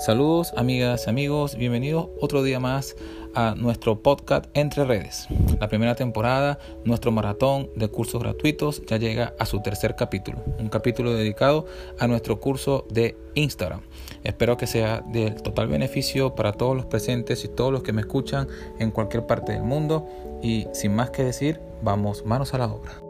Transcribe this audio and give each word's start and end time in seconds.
Saludos 0.00 0.54
amigas, 0.56 1.08
amigos, 1.08 1.56
bienvenidos 1.56 2.08
otro 2.22 2.42
día 2.42 2.58
más 2.58 2.96
a 3.34 3.54
nuestro 3.54 4.02
podcast 4.02 4.46
Entre 4.54 4.86
Redes. 4.86 5.28
La 5.60 5.68
primera 5.68 5.94
temporada, 5.94 6.58
nuestro 6.86 7.12
maratón 7.12 7.68
de 7.76 7.86
cursos 7.88 8.22
gratuitos 8.22 8.82
ya 8.86 8.96
llega 8.96 9.34
a 9.38 9.44
su 9.44 9.60
tercer 9.60 9.96
capítulo, 9.96 10.42
un 10.58 10.70
capítulo 10.70 11.12
dedicado 11.12 11.66
a 11.98 12.06
nuestro 12.06 12.40
curso 12.40 12.86
de 12.88 13.14
Instagram. 13.34 13.82
Espero 14.24 14.56
que 14.56 14.66
sea 14.66 15.02
de 15.06 15.32
total 15.32 15.68
beneficio 15.68 16.34
para 16.34 16.52
todos 16.52 16.74
los 16.74 16.86
presentes 16.86 17.44
y 17.44 17.48
todos 17.48 17.70
los 17.70 17.82
que 17.82 17.92
me 17.92 18.00
escuchan 18.00 18.48
en 18.78 18.92
cualquier 18.92 19.26
parte 19.26 19.52
del 19.52 19.64
mundo 19.64 20.08
y 20.42 20.66
sin 20.72 20.94
más 20.94 21.10
que 21.10 21.24
decir, 21.24 21.60
vamos 21.82 22.24
manos 22.24 22.54
a 22.54 22.58
la 22.58 22.72
obra. 22.72 23.09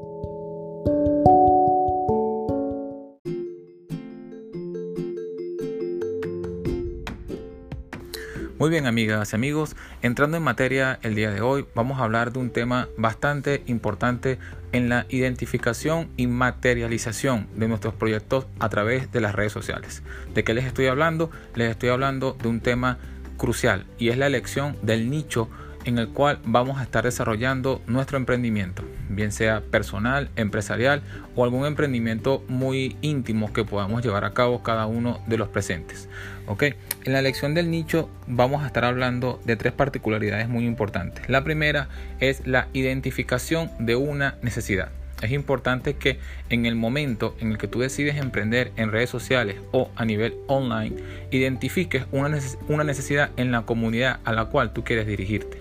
Muy 8.61 8.69
bien 8.69 8.85
amigas 8.85 9.33
y 9.33 9.37
amigos, 9.37 9.75
entrando 10.03 10.37
en 10.37 10.43
materia 10.43 10.99
el 11.01 11.15
día 11.15 11.31
de 11.31 11.41
hoy 11.41 11.65
vamos 11.75 11.99
a 11.99 12.05
hablar 12.05 12.31
de 12.31 12.41
un 12.41 12.51
tema 12.51 12.89
bastante 12.99 13.63
importante 13.65 14.39
en 14.73 14.91
la 14.91 15.07
identificación 15.09 16.11
y 16.19 16.27
materialización 16.27 17.49
de 17.57 17.69
nuestros 17.69 17.95
proyectos 17.95 18.45
a 18.59 18.69
través 18.69 19.11
de 19.13 19.23
las 19.23 19.35
redes 19.35 19.53
sociales. 19.53 20.03
¿De 20.35 20.45
qué 20.45 20.53
les 20.53 20.67
estoy 20.67 20.89
hablando? 20.89 21.31
Les 21.55 21.71
estoy 21.71 21.89
hablando 21.89 22.37
de 22.39 22.49
un 22.49 22.61
tema 22.61 22.99
crucial 23.39 23.87
y 23.97 24.11
es 24.11 24.19
la 24.19 24.27
elección 24.27 24.77
del 24.83 25.09
nicho 25.09 25.49
en 25.85 25.99
el 25.99 26.09
cual 26.09 26.39
vamos 26.45 26.79
a 26.79 26.83
estar 26.83 27.05
desarrollando 27.05 27.81
nuestro 27.87 28.17
emprendimiento, 28.17 28.85
bien 29.09 29.33
sea 29.33 29.61
personal, 29.61 30.31
empresarial 30.37 31.03
o 31.35 31.45
algún 31.45 31.67
emprendimiento 31.67 32.45
muy 32.49 32.97
íntimo 33.01 33.53
que 33.53 33.65
podamos 33.65 34.03
llevar 34.03 34.25
a 34.25 34.35
cabo 34.35 34.63
cada 34.63 34.87
uno 34.87 35.21
de 35.27 35.39
los 35.39 35.49
presentes. 35.49 36.09
¿ok? 36.47 36.65
En 37.05 37.13
la 37.13 37.21
elección 37.21 37.55
del 37.55 37.71
nicho 37.71 38.11
vamos 38.27 38.63
a 38.63 38.67
estar 38.67 38.85
hablando 38.85 39.41
de 39.45 39.57
tres 39.57 39.73
particularidades 39.73 40.49
muy 40.49 40.67
importantes. 40.67 41.29
La 41.29 41.45
primera 41.45 41.89
es 42.19 42.47
la 42.47 42.69
identificación 42.73 43.71
de 43.79 43.97
una 43.97 44.37
necesidad. 44.43 44.91
Es 45.21 45.33
importante 45.33 45.95
que 45.95 46.19
en 46.49 46.67
el 46.67 46.77
momento 46.77 47.37
en 47.41 47.53
el 47.53 47.59
que 47.59 47.69
tú 47.69 47.81
decides 47.81 48.17
emprender 48.17 48.73
en 48.77 48.91
redes 48.91 49.11
sociales 49.11 49.57
o 49.73 49.91
a 49.97 50.05
nivel 50.05 50.35
online, 50.47 50.97
identifiques 51.31 52.07
una 52.13 52.85
necesidad 52.85 53.31
en 53.37 53.53
la 53.53 53.63
comunidad 53.63 54.21
a 54.25 54.33
la 54.33 54.47
cual 54.47 54.73
tú 54.73 54.85
quieres 54.85 55.07
dirigirte. 55.07 55.59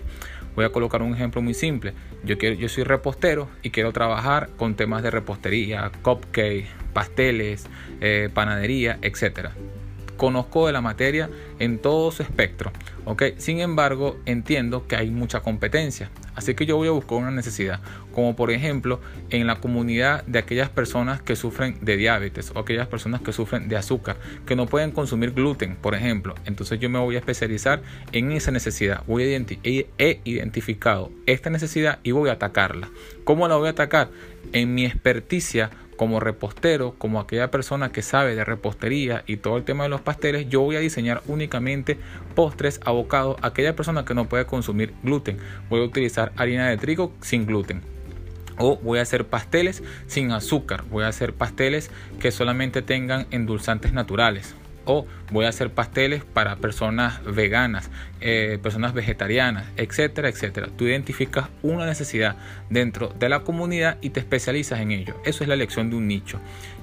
Voy 0.56 0.64
a 0.64 0.72
colocar 0.72 1.02
un 1.02 1.14
ejemplo 1.14 1.42
muy 1.42 1.54
simple. 1.54 1.94
Yo, 2.24 2.36
quiero, 2.36 2.56
yo 2.56 2.68
soy 2.68 2.84
repostero 2.84 3.48
y 3.62 3.70
quiero 3.70 3.92
trabajar 3.92 4.50
con 4.56 4.74
temas 4.74 5.02
de 5.02 5.10
repostería, 5.10 5.90
cupcakes, 6.02 6.66
pasteles, 6.92 7.66
eh, 8.00 8.28
panadería, 8.32 8.98
etc. 9.02 9.50
Conozco 10.16 10.66
de 10.66 10.72
la 10.72 10.80
materia 10.80 11.30
en 11.58 11.78
todo 11.78 12.10
su 12.10 12.22
espectro. 12.22 12.72
¿ok? 13.04 13.22
Sin 13.36 13.60
embargo, 13.60 14.18
entiendo 14.26 14.86
que 14.86 14.96
hay 14.96 15.10
mucha 15.10 15.40
competencia. 15.40 16.10
Así 16.40 16.54
que 16.54 16.64
yo 16.64 16.78
voy 16.78 16.88
a 16.88 16.92
buscar 16.92 17.18
una 17.18 17.30
necesidad, 17.30 17.80
como 18.14 18.34
por 18.34 18.50
ejemplo 18.50 18.98
en 19.28 19.46
la 19.46 19.56
comunidad 19.56 20.24
de 20.24 20.38
aquellas 20.38 20.70
personas 20.70 21.20
que 21.20 21.36
sufren 21.36 21.76
de 21.82 21.98
diabetes 21.98 22.50
o 22.54 22.60
aquellas 22.60 22.86
personas 22.86 23.20
que 23.20 23.34
sufren 23.34 23.68
de 23.68 23.76
azúcar, 23.76 24.16
que 24.46 24.56
no 24.56 24.64
pueden 24.64 24.90
consumir 24.90 25.32
gluten, 25.32 25.76
por 25.76 25.94
ejemplo. 25.94 26.34
Entonces 26.46 26.80
yo 26.80 26.88
me 26.88 26.98
voy 26.98 27.16
a 27.16 27.18
especializar 27.18 27.82
en 28.12 28.32
esa 28.32 28.52
necesidad. 28.52 29.04
Voy 29.06 29.24
a 29.24 29.44
he 29.62 30.20
identificado 30.24 31.12
esta 31.26 31.50
necesidad 31.50 31.98
y 32.04 32.12
voy 32.12 32.30
a 32.30 32.32
atacarla. 32.32 32.88
¿Cómo 33.24 33.46
la 33.46 33.56
voy 33.56 33.66
a 33.66 33.72
atacar? 33.72 34.08
En 34.54 34.72
mi 34.72 34.86
experticia 34.86 35.68
como 36.00 36.18
repostero, 36.18 36.94
como 36.96 37.20
aquella 37.20 37.50
persona 37.50 37.92
que 37.92 38.00
sabe 38.00 38.34
de 38.34 38.42
repostería 38.42 39.22
y 39.26 39.36
todo 39.36 39.58
el 39.58 39.64
tema 39.64 39.82
de 39.82 39.90
los 39.90 40.00
pasteles, 40.00 40.48
yo 40.48 40.62
voy 40.62 40.76
a 40.76 40.80
diseñar 40.80 41.20
únicamente 41.26 41.98
postres 42.34 42.80
abocados 42.86 43.36
aquella 43.42 43.76
persona 43.76 44.06
que 44.06 44.14
no 44.14 44.26
puede 44.26 44.46
consumir 44.46 44.94
gluten. 45.02 45.36
Voy 45.68 45.82
a 45.82 45.84
utilizar 45.84 46.32
harina 46.36 46.70
de 46.70 46.78
trigo 46.78 47.12
sin 47.20 47.44
gluten. 47.44 47.82
O 48.56 48.78
voy 48.78 48.98
a 48.98 49.02
hacer 49.02 49.26
pasteles 49.26 49.82
sin 50.06 50.32
azúcar. 50.32 50.84
Voy 50.88 51.04
a 51.04 51.08
hacer 51.08 51.34
pasteles 51.34 51.90
que 52.18 52.30
solamente 52.30 52.80
tengan 52.80 53.26
endulzantes 53.30 53.92
naturales 53.92 54.54
voy 55.30 55.44
a 55.46 55.48
hacer 55.48 55.70
pasteles 55.70 56.24
para 56.24 56.56
personas 56.56 57.20
veganas, 57.24 57.90
eh, 58.20 58.58
personas 58.62 58.94
vegetarianas, 58.94 59.66
etcétera, 59.76 60.28
etcétera. 60.28 60.68
Tú 60.76 60.84
identificas 60.84 61.48
una 61.62 61.86
necesidad 61.86 62.36
dentro 62.68 63.08
de 63.18 63.28
la 63.28 63.40
comunidad 63.40 63.98
y 64.00 64.10
te 64.10 64.20
especializas 64.20 64.80
en 64.80 64.90
ello. 64.90 65.14
Eso 65.24 65.44
es 65.44 65.48
la 65.48 65.54
elección 65.54 65.90
de 65.90 65.96
un 65.96 66.08
nicho. 66.08 66.40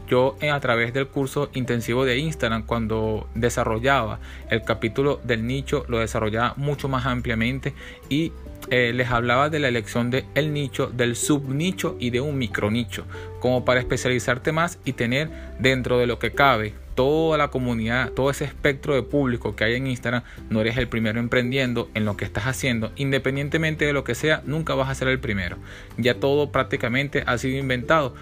Yo 0.07 0.38
eh, 0.40 0.50
a 0.50 0.59
través 0.59 0.94
del 0.94 1.07
curso 1.07 1.50
intensivo 1.53 2.06
de 2.06 2.17
Instagram, 2.17 2.63
cuando 2.66 3.28
desarrollaba 3.35 4.19
el 4.50 4.63
capítulo 4.63 5.19
del 5.23 5.46
nicho, 5.46 5.84
lo 5.90 6.00
desarrollaba 6.00 6.53
mucho 6.56 6.88
más 6.88 7.06
ampliamente 7.06 7.73
y 8.07 8.31
eh, 8.69 8.94
les 8.94 9.12
hablaba 9.12 9.50
de 9.50 9.59
la 9.59 9.67
elección 9.67 10.09
del 10.09 10.25
el 10.34 10.53
nicho, 10.53 10.88
del 10.88 11.16
subnicho 11.16 11.97
y 12.00 12.09
de 12.12 12.22
un 12.22 12.38
micronicho, 12.38 13.03
como 13.41 13.66
para 13.66 13.81
especializarte 13.81 14.51
más 14.53 14.79
y 14.85 14.94
tener 14.94 15.29
dentro 15.59 15.97
de 16.00 16.07
lo 16.07 16.19
que 16.19 16.31
cabe 16.31 16.73
toda 16.97 17.38
la 17.38 17.50
comunidad, 17.50 18.09
todo 18.09 18.31
ese 18.31 18.44
espectro 18.44 18.96
de 18.96 19.03
público 19.03 19.56
que 19.56 19.63
hay 19.63 19.75
en 19.75 19.85
Instagram, 19.85 20.24
no 20.50 20.62
eres 20.62 20.78
el 20.78 20.88
primero 20.88 21.19
emprendiendo 21.19 21.91
en 21.94 22.06
lo 22.06 22.18
que 22.18 22.25
estás 22.25 22.47
haciendo, 22.47 22.91
independientemente 22.96 23.85
de 23.85 23.94
lo 23.94 24.03
que 24.03 24.16
sea, 24.16 24.41
nunca 24.46 24.74
vas 24.74 24.90
a 24.90 24.96
ser 24.96 25.08
el 25.09 25.19
primero. 25.19 25.58
Ya 25.97 26.16
todo 26.16 26.52
prácticamente 26.52 27.24
ha 27.28 27.38
sido 27.38 27.59
inventado. 27.59 28.16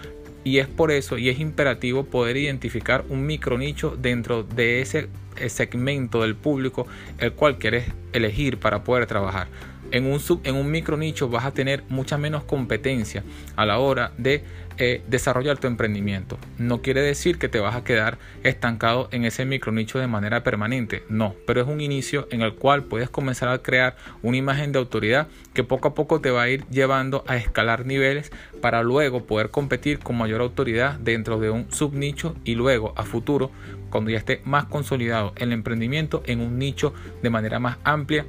Y 0.44 0.58
es 0.58 0.66
por 0.68 0.92
eso 0.92 1.16
y 1.16 1.30
es 1.30 1.40
imperativo 1.40 2.04
poder 2.04 2.36
identificar 2.36 3.02
un 3.08 3.26
micro 3.26 3.56
nicho 3.56 3.96
dentro 3.98 4.42
de 4.42 4.82
ese 4.82 5.08
segmento 5.48 6.20
del 6.20 6.36
público 6.36 6.86
el 7.18 7.32
cual 7.32 7.56
quieres 7.56 7.86
elegir 8.12 8.58
para 8.58 8.84
poder 8.84 9.06
trabajar. 9.06 9.48
En 9.90 10.04
un, 10.04 10.20
sub, 10.20 10.40
en 10.44 10.54
un 10.54 10.70
micro 10.70 10.98
nicho 10.98 11.28
vas 11.30 11.46
a 11.46 11.52
tener 11.52 11.82
mucha 11.88 12.18
menos 12.18 12.44
competencia 12.44 13.24
a 13.56 13.64
la 13.64 13.78
hora 13.78 14.12
de 14.18 14.44
eh, 14.78 15.02
desarrollar 15.08 15.58
tu 15.58 15.66
emprendimiento. 15.66 16.38
No 16.58 16.82
quiere 16.82 17.00
decir 17.00 17.38
que 17.38 17.48
te 17.48 17.60
vas 17.60 17.74
a 17.74 17.84
quedar 17.84 18.18
estancado 18.42 19.08
en 19.12 19.24
ese 19.24 19.44
micro 19.44 19.72
nicho 19.72 19.98
de 19.98 20.06
manera 20.06 20.42
permanente, 20.42 21.02
no, 21.08 21.34
pero 21.46 21.60
es 21.60 21.66
un 21.66 21.80
inicio 21.80 22.28
en 22.30 22.42
el 22.42 22.54
cual 22.54 22.84
puedes 22.84 23.10
comenzar 23.10 23.48
a 23.48 23.62
crear 23.62 23.96
una 24.22 24.36
imagen 24.36 24.72
de 24.72 24.78
autoridad 24.78 25.28
que 25.54 25.64
poco 25.64 25.88
a 25.88 25.94
poco 25.94 26.20
te 26.20 26.30
va 26.30 26.42
a 26.42 26.48
ir 26.48 26.66
llevando 26.68 27.24
a 27.26 27.36
escalar 27.36 27.86
niveles 27.86 28.30
para 28.60 28.82
luego 28.82 29.26
poder 29.26 29.50
competir 29.50 29.98
con 29.98 30.16
mayor 30.16 30.40
autoridad 30.40 30.98
dentro 30.98 31.38
de 31.40 31.50
un 31.50 31.70
subnicho 31.72 32.36
y 32.44 32.54
luego 32.54 32.92
a 32.96 33.04
futuro, 33.04 33.50
cuando 33.90 34.10
ya 34.10 34.18
esté 34.18 34.40
más 34.44 34.66
consolidado 34.66 35.32
el 35.36 35.52
emprendimiento 35.52 36.22
en 36.26 36.40
un 36.40 36.58
nicho 36.58 36.92
de 37.22 37.30
manera 37.30 37.58
más 37.58 37.78
amplia 37.84 38.26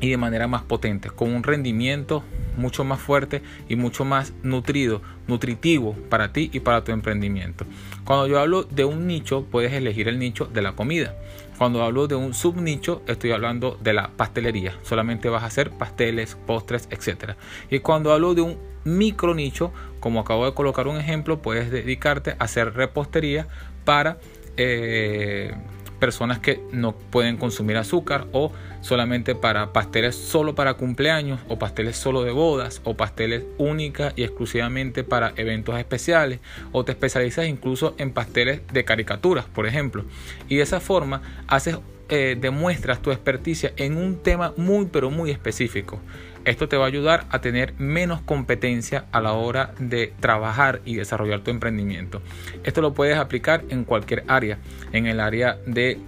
y 0.00 0.10
de 0.10 0.16
manera 0.16 0.46
más 0.46 0.62
potente, 0.62 1.10
con 1.10 1.32
un 1.32 1.42
rendimiento 1.42 2.22
mucho 2.56 2.84
más 2.84 3.00
fuerte 3.00 3.42
y 3.68 3.76
mucho 3.76 4.04
más 4.04 4.32
nutrido, 4.42 5.00
nutritivo 5.26 5.94
para 6.08 6.32
ti 6.32 6.50
y 6.52 6.60
para 6.60 6.84
tu 6.84 6.92
emprendimiento. 6.92 7.64
Cuando 8.04 8.26
yo 8.26 8.40
hablo 8.40 8.64
de 8.64 8.84
un 8.84 9.06
nicho, 9.06 9.44
puedes 9.50 9.72
elegir 9.72 10.08
el 10.08 10.18
nicho 10.18 10.46
de 10.46 10.62
la 10.62 10.72
comida. 10.72 11.14
Cuando 11.56 11.82
hablo 11.82 12.06
de 12.06 12.14
un 12.14 12.34
subnicho, 12.34 13.02
estoy 13.08 13.32
hablando 13.32 13.78
de 13.82 13.92
la 13.92 14.10
pastelería. 14.16 14.78
Solamente 14.82 15.28
vas 15.28 15.42
a 15.42 15.46
hacer 15.46 15.70
pasteles, 15.70 16.36
postres, 16.46 16.88
etc. 16.90 17.32
Y 17.70 17.80
cuando 17.80 18.12
hablo 18.12 18.34
de 18.34 18.42
un 18.42 18.58
micro 18.84 19.34
nicho, 19.34 19.72
como 19.98 20.20
acabo 20.20 20.46
de 20.46 20.54
colocar 20.54 20.86
un 20.86 20.98
ejemplo, 20.98 21.42
puedes 21.42 21.70
dedicarte 21.70 22.36
a 22.38 22.44
hacer 22.44 22.74
repostería 22.74 23.48
para 23.84 24.18
eh, 24.56 25.52
personas 25.98 26.38
que 26.38 26.60
no 26.72 26.92
pueden 26.92 27.36
consumir 27.36 27.76
azúcar 27.76 28.26
o 28.32 28.52
solamente 28.80 29.34
para 29.34 29.72
pasteles 29.72 30.14
solo 30.14 30.54
para 30.54 30.74
cumpleaños 30.74 31.40
o 31.48 31.58
pasteles 31.58 31.96
solo 31.96 32.22
de 32.22 32.30
bodas 32.30 32.80
o 32.84 32.94
pasteles 32.94 33.44
únicas 33.58 34.12
y 34.16 34.22
exclusivamente 34.22 35.04
para 35.04 35.32
eventos 35.36 35.78
especiales 35.78 36.40
o 36.72 36.84
te 36.84 36.92
especializas 36.92 37.46
incluso 37.46 37.94
en 37.98 38.12
pasteles 38.12 38.60
de 38.72 38.84
caricaturas, 38.84 39.44
por 39.46 39.66
ejemplo. 39.66 40.04
Y 40.48 40.56
de 40.56 40.62
esa 40.62 40.80
forma 40.80 41.22
haces 41.46 41.78
eh, 42.10 42.38
demuestras 42.40 43.02
tu 43.02 43.10
experticia 43.10 43.72
en 43.76 43.98
un 43.98 44.22
tema 44.22 44.54
muy 44.56 44.86
pero 44.86 45.10
muy 45.10 45.30
específico. 45.30 46.00
Esto 46.48 46.66
te 46.66 46.78
va 46.78 46.84
a 46.84 46.88
ayudar 46.88 47.26
a 47.28 47.42
tener 47.42 47.74
menos 47.76 48.22
competencia 48.22 49.04
a 49.12 49.20
la 49.20 49.34
hora 49.34 49.74
de 49.78 50.14
trabajar 50.18 50.80
y 50.86 50.94
desarrollar 50.94 51.40
tu 51.40 51.50
emprendimiento. 51.50 52.22
Esto 52.64 52.80
lo 52.80 52.94
puedes 52.94 53.18
aplicar 53.18 53.64
en 53.68 53.84
cualquier 53.84 54.24
área, 54.28 54.56
en 54.92 55.06
el 55.06 55.20
área 55.20 55.58
de 55.66 55.98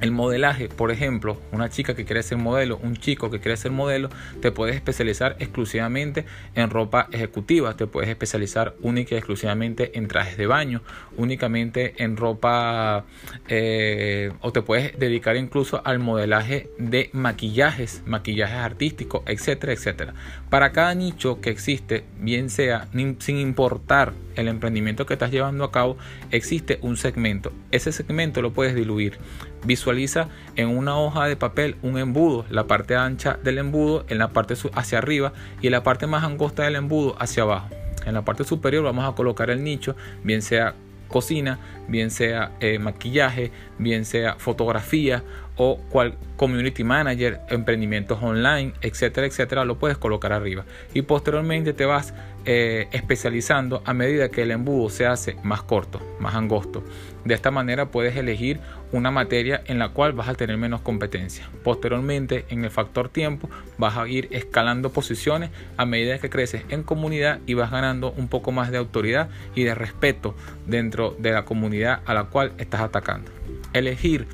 el 0.00 0.12
modelaje, 0.12 0.68
por 0.68 0.90
ejemplo, 0.90 1.40
una 1.52 1.70
chica 1.70 1.94
que 1.94 2.04
quiere 2.04 2.22
ser 2.22 2.38
modelo, 2.38 2.78
un 2.82 2.96
chico 2.96 3.30
que 3.30 3.40
quiere 3.40 3.56
ser 3.56 3.70
modelo, 3.70 4.10
te 4.40 4.52
puedes 4.52 4.76
especializar 4.76 5.36
exclusivamente 5.38 6.26
en 6.54 6.68
ropa 6.68 7.08
ejecutiva, 7.12 7.76
te 7.76 7.86
puedes 7.86 8.10
especializar 8.10 8.74
única 8.82 9.14
y 9.14 9.18
exclusivamente 9.18 9.96
en 9.98 10.08
trajes 10.08 10.36
de 10.36 10.46
baño, 10.46 10.82
únicamente 11.16 11.94
en 12.02 12.16
ropa 12.16 13.04
eh, 13.48 14.32
o 14.40 14.52
te 14.52 14.62
puedes 14.62 14.98
dedicar 14.98 15.36
incluso 15.36 15.82
al 15.84 15.98
modelaje 15.98 16.70
de 16.78 17.10
maquillajes, 17.12 18.02
maquillajes 18.06 18.56
artísticos, 18.56 19.22
etcétera, 19.26 19.72
etcétera. 19.72 20.14
Para 20.50 20.72
cada 20.72 20.94
nicho 20.94 21.40
que 21.40 21.50
existe, 21.50 22.04
bien 22.18 22.50
sea 22.50 22.88
sin 23.18 23.38
importar 23.38 24.12
el 24.36 24.48
emprendimiento 24.48 25.06
que 25.06 25.14
estás 25.14 25.30
llevando 25.30 25.64
a 25.64 25.72
cabo, 25.72 25.96
existe 26.30 26.78
un 26.82 26.96
segmento. 26.96 27.52
Ese 27.70 27.92
segmento 27.92 28.42
lo 28.42 28.52
puedes 28.52 28.74
diluir 28.74 29.18
Visualiza 29.66 30.28
en 30.54 30.68
una 30.68 30.96
hoja 30.96 31.26
de 31.26 31.36
papel 31.36 31.76
un 31.82 31.98
embudo, 31.98 32.44
la 32.50 32.68
parte 32.68 32.94
ancha 32.94 33.38
del 33.42 33.58
embudo 33.58 34.04
en 34.08 34.18
la 34.18 34.28
parte 34.28 34.54
hacia 34.74 34.98
arriba 34.98 35.32
y 35.60 35.70
la 35.70 35.82
parte 35.82 36.06
más 36.06 36.22
angosta 36.22 36.62
del 36.62 36.76
embudo 36.76 37.16
hacia 37.18 37.42
abajo. 37.42 37.68
En 38.04 38.14
la 38.14 38.24
parte 38.24 38.44
superior 38.44 38.84
vamos 38.84 39.04
a 39.04 39.16
colocar 39.16 39.50
el 39.50 39.64
nicho, 39.64 39.96
bien 40.22 40.40
sea 40.40 40.76
cocina, 41.08 41.58
bien 41.88 42.10
sea 42.10 42.52
eh, 42.60 42.78
maquillaje, 42.78 43.52
bien 43.78 44.04
sea 44.04 44.36
fotografía 44.38 45.22
o 45.56 45.78
cual 45.88 46.16
community 46.36 46.84
manager, 46.84 47.40
emprendimientos 47.48 48.22
online, 48.22 48.74
etcétera, 48.82 49.26
etcétera, 49.26 49.64
lo 49.64 49.78
puedes 49.78 49.96
colocar 49.96 50.32
arriba. 50.32 50.64
Y 50.92 51.02
posteriormente 51.02 51.72
te 51.72 51.86
vas 51.86 52.12
eh, 52.44 52.88
especializando 52.92 53.82
a 53.84 53.94
medida 53.94 54.28
que 54.28 54.42
el 54.42 54.50
embudo 54.50 54.90
se 54.90 55.06
hace 55.06 55.36
más 55.42 55.62
corto, 55.62 56.00
más 56.20 56.34
angosto. 56.34 56.84
De 57.24 57.34
esta 57.34 57.50
manera 57.50 57.90
puedes 57.90 58.16
elegir 58.16 58.60
una 58.92 59.10
materia 59.10 59.62
en 59.66 59.78
la 59.78 59.90
cual 59.90 60.12
vas 60.12 60.28
a 60.28 60.34
tener 60.34 60.56
menos 60.56 60.80
competencia. 60.80 61.48
Posteriormente, 61.64 62.44
en 62.48 62.64
el 62.64 62.70
factor 62.70 63.08
tiempo, 63.08 63.48
vas 63.78 63.96
a 63.96 64.08
ir 64.08 64.28
escalando 64.30 64.90
posiciones 64.90 65.50
a 65.76 65.86
medida 65.86 66.18
que 66.18 66.30
creces 66.30 66.62
en 66.68 66.82
comunidad 66.82 67.40
y 67.46 67.54
vas 67.54 67.70
ganando 67.70 68.12
un 68.12 68.28
poco 68.28 68.52
más 68.52 68.70
de 68.70 68.78
autoridad 68.78 69.28
y 69.54 69.64
de 69.64 69.74
respeto 69.74 70.34
dentro 70.66 71.16
de 71.18 71.32
la 71.32 71.44
comunidad 71.44 72.00
a 72.06 72.14
la 72.14 72.24
cual 72.24 72.52
estás 72.58 72.80
atacando. 72.80 73.30
Elegir 73.72 74.26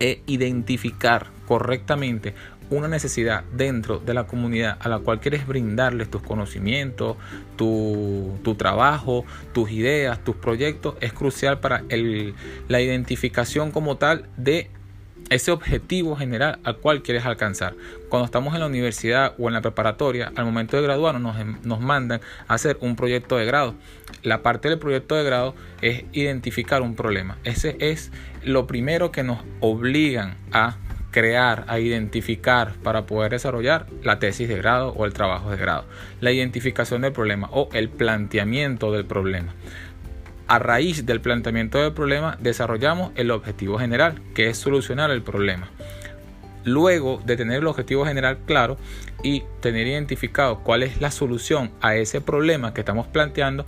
e 0.00 0.22
identificar 0.26 1.28
correctamente 1.46 2.34
una 2.70 2.88
necesidad 2.88 3.44
dentro 3.52 3.98
de 3.98 4.14
la 4.14 4.24
comunidad 4.24 4.76
a 4.80 4.88
la 4.88 4.98
cual 4.98 5.20
quieres 5.20 5.46
brindarles 5.46 6.10
tus 6.10 6.22
conocimientos, 6.22 7.16
tu, 7.56 8.38
trabajo, 8.58 9.24
tus 9.52 9.70
ideas, 9.70 10.22
tus 10.24 10.36
proyectos, 10.36 10.96
es 11.00 11.12
crucial 11.12 11.60
para 11.60 11.84
la 12.68 12.80
identificación 12.80 13.70
como 13.70 13.96
tal 13.96 14.28
de 14.36 14.70
ese 15.28 15.50
objetivo 15.50 16.16
general 16.16 16.60
al 16.62 16.76
cual 16.76 17.02
quieres 17.02 17.24
alcanzar. 17.26 17.74
Cuando 18.08 18.26
estamos 18.26 18.54
en 18.54 18.60
la 18.60 18.66
universidad 18.66 19.34
o 19.38 19.48
en 19.48 19.54
la 19.54 19.60
preparatoria, 19.60 20.32
al 20.36 20.44
momento 20.44 20.76
de 20.76 20.84
graduarnos 20.84 21.22
nos, 21.22 21.64
nos, 21.64 21.80
mandan 21.80 22.20
a 22.46 22.54
hacer 22.54 22.78
un 22.80 22.94
proyecto 22.94 23.36
de 23.36 23.44
grado. 23.44 23.74
La 24.22 24.42
parte 24.42 24.68
del 24.68 24.78
proyecto 24.78 25.16
de 25.16 25.24
grado 25.24 25.54
es 25.82 26.04
identificar 26.12 26.82
un 26.82 26.94
problema. 26.94 27.38
Ese 27.42 27.76
es 27.80 28.12
lo 28.44 28.66
primero 28.66 29.10
que 29.10 29.24
nos 29.24 29.40
obligan 29.60 30.36
a 30.52 30.76
crear, 31.16 31.64
a 31.68 31.78
identificar 31.78 32.74
para 32.82 33.06
poder 33.06 33.32
desarrollar 33.32 33.86
la 34.02 34.18
tesis 34.18 34.50
de 34.50 34.58
grado 34.58 34.90
o 34.90 35.06
el 35.06 35.14
trabajo 35.14 35.50
de 35.50 35.56
grado. 35.56 35.86
La 36.20 36.30
identificación 36.30 37.00
del 37.00 37.12
problema 37.12 37.48
o 37.52 37.70
el 37.72 37.88
planteamiento 37.88 38.92
del 38.92 39.06
problema. 39.06 39.54
A 40.46 40.58
raíz 40.58 41.06
del 41.06 41.22
planteamiento 41.22 41.82
del 41.82 41.94
problema 41.94 42.36
desarrollamos 42.38 43.12
el 43.14 43.30
objetivo 43.30 43.78
general, 43.78 44.20
que 44.34 44.50
es 44.50 44.58
solucionar 44.58 45.10
el 45.10 45.22
problema. 45.22 45.70
Luego 46.64 47.22
de 47.24 47.38
tener 47.38 47.60
el 47.60 47.66
objetivo 47.66 48.04
general 48.04 48.36
claro 48.44 48.76
y 49.22 49.42
tener 49.62 49.86
identificado 49.86 50.58
cuál 50.64 50.82
es 50.82 51.00
la 51.00 51.10
solución 51.10 51.70
a 51.80 51.96
ese 51.96 52.20
problema 52.20 52.74
que 52.74 52.82
estamos 52.82 53.06
planteando, 53.06 53.64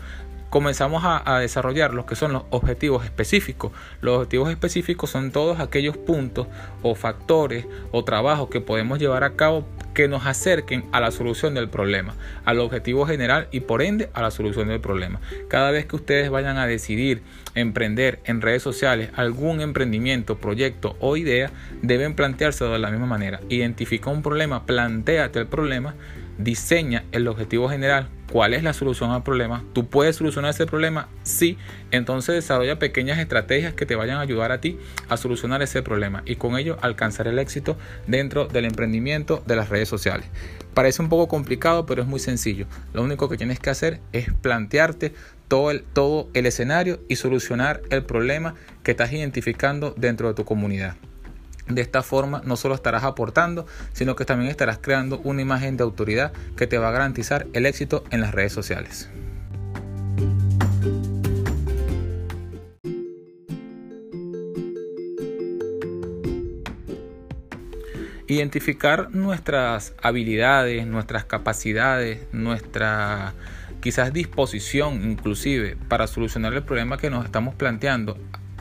comenzamos 0.51 1.03
a, 1.05 1.39
desarrollar 1.39 1.95
lo 1.95 2.07
que 2.07 2.17
son 2.17 2.33
los 2.33 2.45
objetivos 2.51 3.05
específicos. 3.05 3.73
Los 4.01 4.17
objetivos 4.17 4.51
específicos 4.51 5.11
son 5.11 5.31
todos 5.31 5.61
aquellos 5.61 5.97
puntos 5.97 6.47
o 6.83 6.95
factores 6.95 7.67
o 7.93 8.05
trabajos 8.05 8.49
que 8.49 8.61
podemos 8.61 8.99
llevar 8.99 9.25
a 9.25 9.35
cabo 9.35 9.67
que 9.95 10.09
nos 10.09 10.27
acerquen 10.27 10.85
a 10.93 11.01
la 11.01 11.11
solución 11.11 11.55
del 11.55 11.69
problema, 11.69 12.15
al 12.45 12.61
objetivo 12.61 13.05
general 13.07 13.49
y 13.51 13.61
por 13.61 13.83
ende 13.83 14.11
a 14.15 14.23
la 14.23 14.31
solución 14.31 14.69
del 14.69 14.81
problema. 14.81 15.21
Cada 15.49 15.71
vez 15.71 15.87
que 15.87 15.97
ustedes 15.97 16.31
vayan 16.31 16.57
a 16.57 16.67
decidir 16.67 17.23
emprender 17.55 18.21
en 18.25 18.41
redes 18.41 18.63
sociales 18.63 19.11
algún 19.17 19.61
emprendimiento, 19.61 20.39
proyecto 20.39 20.97
o 21.01 21.17
idea, 21.17 21.51
deben 21.83 22.15
plantearse 22.15 22.65
de 22.65 22.79
la 22.79 22.91
misma 22.91 23.07
manera. 23.07 23.41
Identifica 23.49 24.11
un 24.11 24.23
problema, 24.23 24.67
planteate 24.67 25.41
el 25.41 25.47
problema, 25.47 25.95
diseña 26.39 27.05
el 27.13 27.29
objetivo 27.29 27.69
general, 27.69 28.09
cuál 28.31 28.55
es 28.55 28.63
la 28.63 28.73
solución 28.73 29.11
al 29.11 29.23
problema. 29.23 29.65
¿Tú 29.73 29.89
puedes 29.89 30.17
solucionar 30.17 30.51
ese 30.51 30.67
problema? 30.67 31.09
Sí. 31.23 31.59
Entonces 31.91 32.35
desarrolla 32.35 32.79
pequeñas 32.79 33.19
estrategias 33.19 33.75
que 33.75 33.87
te 33.87 33.97
vayan 33.97 34.19
a 34.19 34.23
ayudar 34.23 34.53
a 34.53 34.61
ti 34.61 34.79
a 35.09 35.17
solucionar 35.17 35.63
ese 35.63 35.83
problema 35.83 36.23
y 36.25 36.37
con 36.37 36.57
ello 36.57 36.79
alcanzar 36.81 37.27
el 37.27 37.39
éxito 37.39 37.77
dentro 38.07 38.47
del 38.47 38.65
emprendimiento 38.65 39.43
de 39.47 39.57
las 39.57 39.69
redes 39.69 39.89
sociales. 39.89 40.27
Parece 40.75 41.03
un 41.03 41.09
poco 41.09 41.29
complicado, 41.29 41.87
pero 41.87 42.03
es 42.03 42.09
muy 42.09 42.21
sencillo. 42.21 42.67
Lo 42.93 43.03
único 43.03 43.29
que 43.29 43.37
tienes 43.37 43.59
que 43.59 43.71
hacer 43.71 44.01
es 44.13 44.33
plantearte 44.33 45.13
todo 45.49 45.71
el, 45.71 45.83
todo 45.83 46.29
el 46.35 46.47
escenario 46.47 47.01
y 47.09 47.17
solucionar 47.17 47.83
el 47.91 48.05
problema 48.05 48.55
que 48.83 48.93
estás 48.93 49.13
identificando 49.13 49.95
dentro 49.97 50.29
de 50.29 50.35
tu 50.35 50.45
comunidad. 50.45 50.97
De 51.69 51.83
esta 51.83 52.03
forma 52.03 52.41
no 52.45 52.57
solo 52.57 52.75
estarás 52.75 53.05
aportando, 53.05 53.67
sino 53.93 54.17
que 54.17 54.25
también 54.25 54.51
estarás 54.51 54.79
creando 54.79 55.21
una 55.25 55.43
imagen 55.43 55.77
de 55.77 55.85
autoridad 55.85 56.33
que 56.57 56.67
te 56.67 56.79
va 56.79 56.89
a 56.89 56.93
garantizar 56.93 57.47
el 57.53 57.67
éxito 57.67 58.05
en 58.11 58.21
las 58.21 58.33
redes 58.33 58.53
sociales. 58.53 59.11
Identificar 68.31 69.11
nuestras 69.15 69.95
habilidades, 70.03 70.87
nuestras 70.87 71.25
capacidades, 71.25 72.27
nuestra 72.33 73.33
quizás 73.81 74.13
disposición 74.13 75.11
inclusive 75.11 75.77
para 75.89 76.07
solucionar 76.07 76.53
el 76.53 76.63
problema 76.63 76.99
que 76.99 77.11
nos 77.11 77.25
estamos 77.25 77.55
planteando 77.55 78.19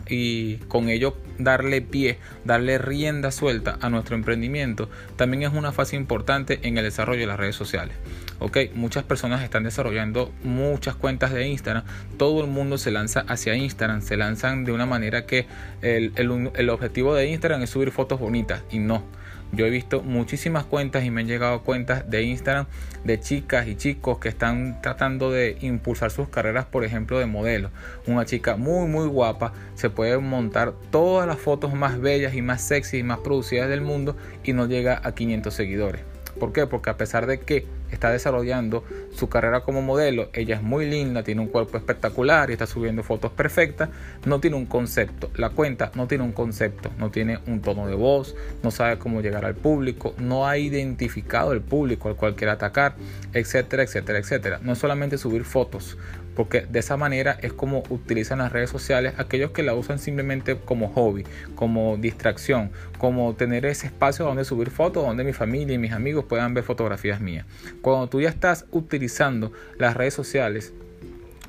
y 0.10 0.58
con 0.68 0.90
ello 0.90 1.18
darle 1.38 1.82
pie, 1.82 2.18
darle 2.46 2.78
rienda 2.78 3.32
suelta 3.32 3.78
a 3.82 3.90
nuestro 3.90 4.16
emprendimiento, 4.16 4.90
también 5.16 5.44
es 5.44 5.54
una 5.54 5.72
fase 5.72 5.96
importante 5.96 6.60
en 6.64 6.78
el 6.78 6.84
desarrollo 6.84 7.22
de 7.22 7.28
las 7.28 7.40
redes 7.40 7.56
sociales. 7.56 7.96
Ok, 8.40 8.58
muchas 8.74 9.04
personas 9.04 9.44
están 9.44 9.64
desarrollando 9.64 10.32
muchas 10.44 10.96
cuentas 10.96 11.34
de 11.34 11.48
Instagram, 11.48 11.84
todo 12.18 12.44
el 12.44 12.50
mundo 12.50 12.78
se 12.78 12.92
lanza 12.92 13.22
hacia 13.22 13.56
Instagram, 13.56 14.02
se 14.02 14.18
lanzan 14.18 14.64
de 14.64 14.72
una 14.72 14.86
manera 14.86 15.26
que 15.26 15.48
el, 15.82 16.14
el 16.16 16.70
objetivo 16.70 17.16
de 17.16 17.28
Instagram 17.28 17.64
es 17.64 17.70
subir 17.70 17.92
fotos 17.92 18.20
bonitas 18.20 18.64
y 18.72 18.80
no 18.80 19.04
yo 19.52 19.66
he 19.66 19.70
visto 19.70 20.02
muchísimas 20.04 20.66
cuentas 20.66 21.04
y 21.04 21.12
me 21.12 21.22
han 21.22 21.28
llegado 21.28 21.64
cuentas 21.64 22.10
de 22.10 22.24
Instagram 22.24 22.66
de 23.04 23.20
chicas 23.20 23.68
y 23.68 23.76
chicos 23.76 24.20
que 24.20 24.30
están 24.30 24.82
tratando 24.82 25.32
de 25.32 25.58
impulsar 25.62 26.12
sus 26.12 26.28
carreras, 26.28 26.66
por 26.66 26.84
ejemplo, 26.84 27.20
de 27.20 27.26
modelo. 27.26 27.72
Una 28.06 28.26
chica 28.26 28.58
muy, 28.58 28.88
muy 28.88 29.08
guapa 29.08 29.54
se 29.76 29.90
puede 29.90 30.18
montar 30.18 30.74
todas 30.92 31.28
las 31.28 31.40
fotos 31.40 31.74
más 31.74 32.00
bellas 32.00 32.36
y 32.36 32.42
más 32.42 32.62
sexy 32.62 32.98
y 32.98 33.04
más 33.04 33.20
producidas 33.20 33.70
del 33.70 33.82
mundo 33.82 34.18
y 34.44 34.54
no 34.54 34.68
llega 34.68 35.02
a 35.04 35.14
500 35.14 35.54
seguidores. 35.54 36.02
¿Por 36.40 36.54
qué? 36.54 36.68
Porque 36.68 36.90
a 36.90 36.98
pesar 36.98 37.26
de 37.26 37.40
que 37.40 37.66
está 37.92 38.12
desarrollando 38.12 38.84
su 39.14 39.30
carrera 39.30 39.62
como 39.62 39.82
modelo, 39.82 40.30
ella 40.34 40.56
es 40.56 40.62
muy 40.62 40.86
linda, 40.86 41.24
tiene 41.24 41.42
un 41.42 41.48
cuerpo 41.48 41.78
espectacular 41.78 42.50
y 42.50 42.54
está 42.54 42.68
subiendo 42.68 43.04
fotos 43.04 43.32
perfectas, 43.32 43.90
no 44.26 44.40
tiene 44.40 44.56
un 44.56 44.66
concepto. 44.66 45.30
La 45.36 45.50
cuenta 45.50 45.92
no 45.96 46.08
tiene 46.08 46.24
un 46.24 46.32
concepto, 46.32 46.92
no 46.98 47.10
tiene 47.12 47.40
un 47.48 47.62
tono 47.62 47.88
de 47.88 47.96
voz, 47.96 48.36
no 48.64 48.72
sabe 48.72 48.98
cómo 48.98 49.22
llegar 49.22 49.46
al 49.46 49.56
público, 49.56 50.14
no 50.18 50.48
ha 50.48 50.58
identificado 50.58 51.54
el 51.54 51.62
público 51.62 52.10
al 52.10 52.16
cual 52.16 52.36
quiere 52.36 52.52
atacar, 52.52 52.96
etcétera, 53.34 53.84
etcétera, 53.84 54.20
etcétera. 54.20 54.60
No 54.62 54.74
es 54.74 54.80
solamente 54.80 55.18
subir 55.18 55.44
fotos, 55.44 55.98
porque 56.38 56.68
de 56.70 56.78
esa 56.78 56.98
manera 56.98 57.40
es 57.42 57.52
como 57.52 57.82
utilizan 57.90 58.38
las 58.38 58.52
redes 58.52 58.70
sociales 58.70 59.16
aquellos 59.18 59.50
que 59.50 59.64
la 59.64 59.74
usan 59.74 59.98
simplemente 59.98 60.56
como 60.56 60.90
hobby, 60.90 61.24
como 61.56 61.98
distracción, 61.98 62.70
como 63.00 63.34
tener 63.34 63.66
ese 63.66 63.88
espacio 63.88 64.24
donde 64.24 64.46
subir 64.46 64.70
fotos, 64.70 65.04
donde 65.04 65.24
mi 65.24 65.34
familia 65.34 65.74
y 65.74 65.80
mis 65.80 65.94
amigos 65.94 66.26
puedan 66.26 66.54
ver 66.54 66.64
fotografías 66.64 67.22
mías. 67.22 67.48
Cuando 67.82 68.08
tú 68.08 68.22
ya 68.22 68.30
estás 68.30 68.68
utilizando 68.70 69.52
las 69.80 69.98
redes 69.98 70.14
sociales 70.14 70.74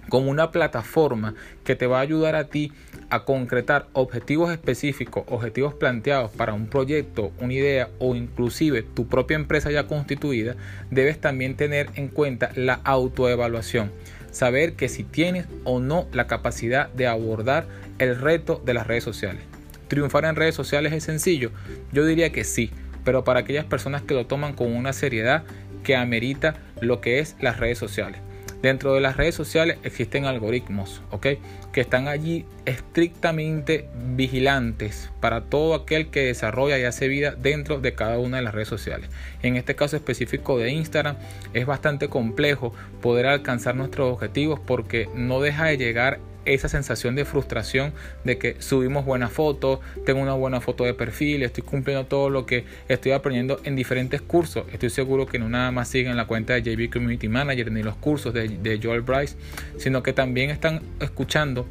como 0.09 0.31
una 0.31 0.53
plataforma 0.53 1.35
que 1.65 1.77
te 1.77 1.87
va 1.87 1.99
a 1.99 2.01
ayudar 2.01 2.35
a 2.35 2.45
ti 2.45 2.73
a 3.11 3.27
concretar 3.27 3.89
objetivos 3.93 4.51
específicos, 4.51 5.25
objetivos 5.27 5.75
planteados 5.75 6.31
para 6.31 6.55
un 6.55 6.67
proyecto, 6.67 7.31
una 7.41 7.53
idea 7.53 7.91
o 7.99 8.15
inclusive 8.15 8.85
tu 8.85 9.07
propia 9.07 9.35
empresa 9.35 9.71
ya 9.71 9.87
constituida, 9.87 10.57
debes 10.91 11.21
también 11.21 11.57
tener 11.57 11.91
en 11.95 12.09
cuenta 12.09 12.53
la 12.55 12.81
autoevaluación 12.85 13.91
saber 14.31 14.75
que 14.75 14.89
si 14.89 15.05
tienes 15.05 15.47
o 15.65 15.81
no 15.81 16.07
la 16.13 16.27
capacidad 16.27 16.89
de 16.91 17.07
abordar 17.07 17.67
el 17.99 18.19
reto 18.21 18.63
de 18.65 18.75
las 18.75 18.87
redes 18.87 19.05
sociales. 19.05 19.43
¿Triunfar 19.89 20.25
en 20.27 20.37
redes 20.37 20.55
sociales 20.55 20.93
es 20.93 21.05
sencillo? 21.05 21.51
Yo 21.93 22.05
diría 22.05 22.31
que 22.31 22.45
sí, 22.45 22.71
pero 23.05 23.25
para 23.25 23.41
aquellas 23.41 23.65
personas 23.65 24.03
que 24.03 24.15
lo 24.15 24.27
toman 24.27 24.53
con 24.53 24.75
una 24.75 24.93
seriedad 24.93 25.45
que 25.83 25.97
amerita 25.97 26.55
lo 26.81 27.01
que 27.01 27.21
es 27.21 27.37
las 27.41 27.59
redes 27.59 27.79
sociales. 27.79 28.21
Dentro 28.63 28.95
de 28.95 29.01
las 29.01 29.17
redes 29.17 29.37
sociales 29.37 29.79
existen 29.85 30.25
algoritmos, 30.25 31.01
¿ok? 31.11 31.27
Que 31.73 31.81
están 31.81 32.09
allí 32.09 32.45
estrictamente 32.65 33.89
vigilantes 34.17 35.11
para 35.21 35.43
todo 35.43 35.75
aquel 35.75 36.09
que 36.09 36.25
desarrolla 36.25 36.77
y 36.79 36.85
hace 36.85 37.07
vida 37.07 37.37
dentro 37.37 37.81
de 37.81 37.95
cada 37.95 38.19
una 38.19 38.39
de 38.39 38.43
las 38.43 38.55
redes 38.55 38.69
sociales. 38.69 39.11
En 39.43 39.57
este 39.57 39.77
caso 39.77 39.97
específico 39.97 40.59
de 40.59 40.71
Instagram 40.71 41.17
es 41.55 41.67
bastante 41.67 42.09
complejo 42.09 42.73
poder 43.01 43.27
alcanzar 43.27 43.77
nuestros 43.77 44.13
objetivos 44.13 44.59
porque 44.59 45.09
no 45.15 45.41
deja 45.41 45.67
de 45.67 45.77
llegar 45.77 46.19
esa 46.55 46.69
sensación 46.69 47.15
de 47.15 47.25
frustración 47.25 47.93
de 48.25 48.39
que 48.39 48.57
subimos 48.61 49.05
buenas 49.05 49.33
fotos, 49.33 49.81
tengo 50.05 50.21
una 50.21 50.35
buena 50.35 50.61
foto 50.61 50.85
de 50.85 50.95
perfil, 50.95 51.43
estoy 51.43 51.65
cumpliendo 51.65 52.07
todo 52.07 52.31
lo 52.31 52.47
que 52.47 52.65
estoy 52.89 53.13
aprendiendo 53.13 53.61
en 53.65 53.77
diferentes 53.77 54.21
cursos. 54.21 54.65
Estoy 54.73 54.91
seguro 54.91 55.27
que 55.27 55.39
no 55.39 55.49
nada 55.49 55.71
más 55.71 55.89
siguen 55.89 56.17
la 56.17 56.27
cuenta 56.27 56.55
de 56.55 56.63
JB 56.63 56.93
Community 56.93 57.29
Manager 57.29 57.71
ni 57.71 57.83
los 57.83 57.97
cursos 57.97 58.33
de, 58.35 58.49
de 58.49 58.81
Joel 58.83 59.03
Bryce, 59.03 59.37
sino 59.79 60.03
que 60.03 60.13
también 60.13 60.51
están 60.51 60.83
escuchando 61.01 61.67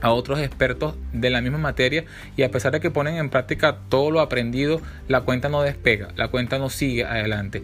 a 0.00 0.12
otros 0.12 0.40
expertos 0.40 0.94
de 1.12 1.30
la 1.30 1.40
misma 1.40 1.58
materia 1.58 2.04
y 2.36 2.42
a 2.42 2.50
pesar 2.50 2.72
de 2.72 2.80
que 2.80 2.90
ponen 2.90 3.16
en 3.16 3.30
práctica 3.30 3.78
todo 3.88 4.10
lo 4.10 4.20
aprendido, 4.20 4.80
la 5.08 5.22
cuenta 5.22 5.48
no 5.48 5.62
despega, 5.62 6.08
la 6.16 6.28
cuenta 6.28 6.58
no 6.58 6.70
sigue 6.70 7.04
adelante. 7.04 7.62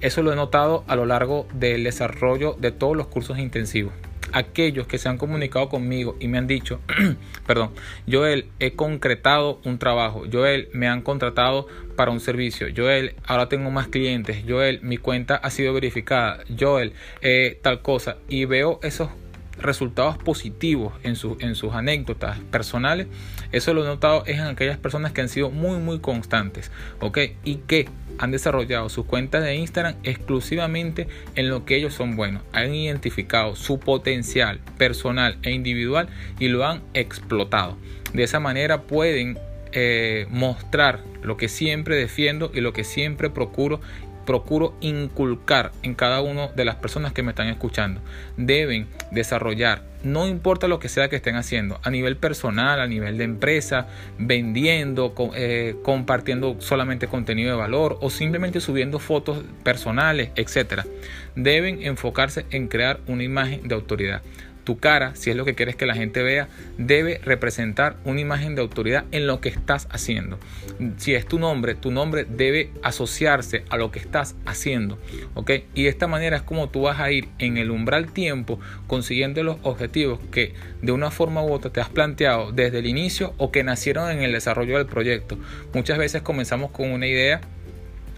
Eso 0.00 0.22
lo 0.22 0.32
he 0.32 0.36
notado 0.36 0.84
a 0.86 0.96
lo 0.96 1.06
largo 1.06 1.48
del 1.52 1.84
desarrollo 1.84 2.56
de 2.58 2.70
todos 2.70 2.96
los 2.96 3.08
cursos 3.08 3.38
intensivos. 3.38 3.92
Aquellos 4.32 4.86
que 4.86 4.98
se 4.98 5.08
han 5.08 5.18
comunicado 5.18 5.68
conmigo 5.68 6.16
y 6.20 6.28
me 6.28 6.38
han 6.38 6.46
dicho, 6.46 6.80
perdón, 7.46 7.70
Joel, 8.10 8.46
he 8.58 8.72
concretado 8.72 9.60
un 9.64 9.78
trabajo, 9.78 10.24
Joel, 10.30 10.68
me 10.72 10.88
han 10.88 11.02
contratado 11.02 11.66
para 11.96 12.10
un 12.10 12.20
servicio, 12.20 12.68
Joel, 12.74 13.14
ahora 13.26 13.48
tengo 13.48 13.70
más 13.70 13.88
clientes, 13.88 14.44
Joel, 14.46 14.80
mi 14.82 14.98
cuenta 14.98 15.36
ha 15.36 15.50
sido 15.50 15.72
verificada, 15.72 16.44
Joel, 16.58 16.92
eh, 17.22 17.58
tal 17.62 17.82
cosa, 17.82 18.18
y 18.28 18.44
veo 18.44 18.80
esos 18.82 19.08
resultados 19.60 20.18
positivos 20.18 20.92
en, 21.02 21.16
en 21.40 21.54
sus 21.54 21.74
anécdotas 21.74 22.38
personales, 22.50 23.08
eso 23.52 23.74
lo 23.74 23.82
he 23.82 23.86
notado 23.86 24.24
es 24.26 24.38
en 24.38 24.46
aquellas 24.46 24.78
personas 24.78 25.12
que 25.12 25.20
han 25.20 25.28
sido 25.28 25.50
muy 25.50 25.78
muy 25.78 26.00
constantes, 26.00 26.70
¿ok? 27.00 27.18
Y 27.44 27.56
que 27.56 27.88
han 28.18 28.30
desarrollado 28.30 28.88
sus 28.88 29.06
cuentas 29.06 29.42
de 29.44 29.54
Instagram 29.54 29.94
exclusivamente 30.02 31.08
en 31.34 31.48
lo 31.48 31.64
que 31.64 31.76
ellos 31.76 31.94
son 31.94 32.16
buenos, 32.16 32.42
han 32.52 32.74
identificado 32.74 33.56
su 33.56 33.78
potencial 33.78 34.60
personal 34.76 35.38
e 35.42 35.52
individual 35.52 36.08
y 36.38 36.48
lo 36.48 36.66
han 36.66 36.82
explotado. 36.94 37.76
De 38.12 38.22
esa 38.24 38.40
manera 38.40 38.82
pueden 38.82 39.38
eh, 39.72 40.26
mostrar 40.30 41.00
lo 41.22 41.36
que 41.36 41.48
siempre 41.48 41.96
defiendo 41.96 42.50
y 42.54 42.60
lo 42.60 42.72
que 42.72 42.84
siempre 42.84 43.30
procuro 43.30 43.80
procuro 44.28 44.74
inculcar 44.82 45.72
en 45.82 45.94
cada 45.94 46.20
una 46.20 46.48
de 46.48 46.66
las 46.66 46.76
personas 46.76 47.14
que 47.14 47.22
me 47.22 47.30
están 47.30 47.48
escuchando. 47.48 48.02
Deben 48.36 48.86
desarrollar, 49.10 49.84
no 50.02 50.28
importa 50.28 50.68
lo 50.68 50.78
que 50.78 50.90
sea 50.90 51.08
que 51.08 51.16
estén 51.16 51.36
haciendo, 51.36 51.80
a 51.82 51.88
nivel 51.88 52.18
personal, 52.18 52.78
a 52.78 52.86
nivel 52.86 53.16
de 53.16 53.24
empresa, 53.24 53.86
vendiendo, 54.18 55.14
eh, 55.34 55.76
compartiendo 55.82 56.56
solamente 56.60 57.08
contenido 57.08 57.52
de 57.52 57.56
valor 57.56 57.96
o 58.02 58.10
simplemente 58.10 58.60
subiendo 58.60 58.98
fotos 58.98 59.42
personales, 59.62 60.28
etc. 60.36 60.82
Deben 61.34 61.82
enfocarse 61.82 62.44
en 62.50 62.68
crear 62.68 63.00
una 63.06 63.24
imagen 63.24 63.66
de 63.66 63.74
autoridad 63.74 64.20
tu 64.68 64.78
cara, 64.78 65.14
si 65.14 65.30
es 65.30 65.36
lo 65.36 65.46
que 65.46 65.54
quieres 65.54 65.76
que 65.76 65.86
la 65.86 65.94
gente 65.94 66.22
vea, 66.22 66.46
debe 66.76 67.22
representar 67.24 67.96
una 68.04 68.20
imagen 68.20 68.54
de 68.54 68.60
autoridad 68.60 69.06
en 69.12 69.26
lo 69.26 69.40
que 69.40 69.48
estás 69.48 69.88
haciendo. 69.90 70.38
Si 70.98 71.14
es 71.14 71.24
tu 71.24 71.38
nombre, 71.38 71.74
tu 71.74 71.90
nombre 71.90 72.26
debe 72.28 72.70
asociarse 72.82 73.64
a 73.70 73.78
lo 73.78 73.90
que 73.90 73.98
estás 73.98 74.36
haciendo. 74.44 74.98
¿ok? 75.36 75.52
Y 75.72 75.84
de 75.84 75.88
esta 75.88 76.06
manera 76.06 76.36
es 76.36 76.42
como 76.42 76.68
tú 76.68 76.82
vas 76.82 77.00
a 77.00 77.10
ir 77.10 77.30
en 77.38 77.56
el 77.56 77.70
umbral 77.70 78.12
tiempo 78.12 78.60
consiguiendo 78.86 79.42
los 79.42 79.56
objetivos 79.62 80.20
que 80.30 80.52
de 80.82 80.92
una 80.92 81.10
forma 81.10 81.42
u 81.42 81.50
otra 81.50 81.72
te 81.72 81.80
has 81.80 81.88
planteado 81.88 82.52
desde 82.52 82.80
el 82.80 82.86
inicio 82.86 83.32
o 83.38 83.50
que 83.50 83.64
nacieron 83.64 84.10
en 84.10 84.20
el 84.20 84.32
desarrollo 84.32 84.76
del 84.76 84.86
proyecto. 84.86 85.38
Muchas 85.72 85.96
veces 85.96 86.20
comenzamos 86.20 86.72
con 86.72 86.90
una 86.90 87.06
idea 87.06 87.40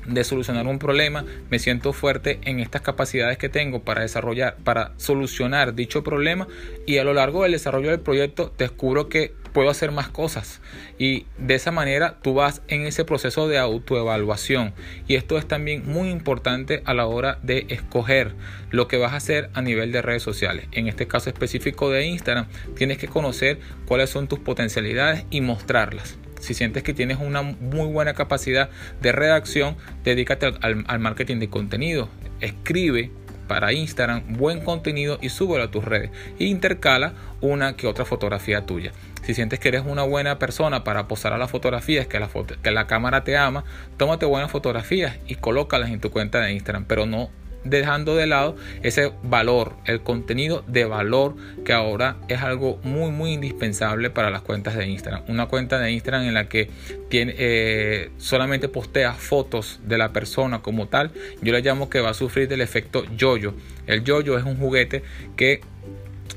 de 0.07 0.25
solucionar 0.25 0.67
un 0.67 0.79
problema, 0.79 1.25
me 1.51 1.59
siento 1.59 1.93
fuerte 1.93 2.41
en 2.45 2.61
estas 2.61 2.83
capacidades 2.83 3.39
que 3.39 3.49
tengo 3.49 3.83
para 3.83 4.03
desarrollar, 4.03 4.57
para 4.65 4.93
solucionar 4.97 5.75
dicho 5.75 6.03
problema 6.03 6.47
y 6.87 6.99
a 6.99 7.05
lo 7.05 7.15
largo 7.15 7.43
del 7.43 7.53
desarrollo 7.53 7.91
del 7.91 8.01
proyecto 8.01 8.53
descubro 8.59 9.09
que 9.09 9.35
puedo 9.53 9.71
hacer 9.71 9.93
más 9.93 10.09
cosas. 10.09 10.61
Y 10.99 11.27
de 11.39 11.55
esa 11.55 11.71
manera 11.71 12.19
tú 12.23 12.35
vas 12.35 12.63
en 12.69 12.87
ese 12.87 13.05
proceso 13.05 13.49
de 13.49 13.59
autoevaluación. 13.59 14.73
Y 15.09 15.17
esto 15.17 15.39
es 15.39 15.47
también 15.47 15.83
muy 15.87 16.11
importante 16.11 16.83
a 16.85 16.95
la 16.95 17.07
hora 17.07 17.39
de 17.43 17.67
escoger 17.69 18.35
lo 18.71 18.89
que 18.89 18.97
vas 18.97 19.13
a 19.13 19.17
hacer 19.17 19.51
a 19.55 19.63
nivel 19.63 19.93
de 19.93 20.03
redes 20.03 20.23
sociales. 20.23 20.67
En 20.73 20.87
este 20.87 21.07
caso 21.07 21.31
específico 21.31 21.91
de 21.91 22.07
Instagram 22.07 22.47
tienes 22.77 22.99
que 22.99 23.09
conocer 23.09 23.59
cuáles 23.87 24.11
son 24.11 24.29
tus 24.29 24.39
potencialidades 24.39 25.25
y 25.31 25.41
mostrarlas 25.41 26.19
si 26.41 26.55
sientes 26.55 26.83
que 26.83 26.95
tienes 26.95 27.19
una 27.21 27.43
muy 27.43 27.87
buena 27.87 28.15
capacidad 28.15 28.71
de 29.01 29.13
redacción, 29.13 29.77
dedícate 30.03 30.53
al, 30.61 30.99
marketing 30.99 31.39
de 31.39 31.49
contenido. 31.49 32.09
Escribe 32.41 33.11
para 33.47 33.73
Instagram 33.73 34.23
buen 34.37 34.61
contenido 34.61 35.19
y 35.21 35.29
súbelo 35.29 35.65
a 35.65 35.71
tus 35.71 35.85
redes. 35.85 36.11
E 36.39 36.45
intercala 36.45 37.15
una 37.41 37.77
que 37.77 37.87
otra 37.87 38.05
fotografía 38.05 38.65
tuya. 38.65 38.93
Si 39.23 39.35
sientes 39.35 39.59
que 39.59 39.69
eres 39.69 39.83
una 39.85 40.03
buena 40.03 40.39
persona 40.39 40.83
para 40.83 41.07
posar 41.07 41.33
a 41.33 41.39
las 41.39 41.51
fotografías, 41.51 42.07
que 42.07 42.19
la, 42.19 42.29
que 42.63 42.71
la 42.71 42.87
cámara 42.87 43.23
te 43.23 43.37
ama, 43.37 43.65
tómate 43.97 44.25
buenas 44.25 44.51
fotografías 44.51 45.19
y 45.27 45.35
colócalas 45.35 45.91
en 45.91 46.01
tu 46.01 46.11
cuenta 46.11 46.41
de 46.41 46.53
Instagram, 46.53 46.87
pero 46.87 47.07
no 47.07 47.31
dejando 47.65 48.17
de 48.17 48.27
lado 48.27 48.57
ese 48.83 49.13
valor, 49.23 49.75
el 49.85 50.03
contenido 50.03 50.65
de 50.67 50.85
valor 50.85 51.37
que 51.65 51.73
ahora 51.73 52.17
es 52.29 52.41
algo 52.41 52.79
muy 52.83 53.11
muy 53.11 53.33
indispensable 53.33 54.11
para 54.11 54.31
las 54.31 54.43
cuentas 54.43 54.77
de 54.77 54.87
Instagram. 54.87 55.23
Una 55.29 55.47
cuenta 55.47 55.79
de 55.79 55.91
Instagram 55.93 56.23
en 56.23 56.35
la 56.35 56.49
que 56.49 56.71
tiene, 57.09 57.35
eh, 57.39 58.11
solamente 58.19 58.69
postea 58.69 59.13
fotos 59.13 59.81
de 59.85 59.99
la 59.99 60.13
persona 60.13 60.63
como 60.63 60.89
tal, 60.89 61.11
yo 61.43 61.53
le 61.53 61.61
llamo 61.61 61.91
que 61.91 62.01
va 62.01 62.11
a 62.11 62.15
sufrir 62.15 62.49
del 62.49 62.61
efecto 62.61 63.05
yoyo. 63.17 63.55
El 63.87 64.05
yoyo 64.05 64.39
es 64.39 64.45
un 64.45 64.57
juguete 64.57 65.03
que 65.37 65.61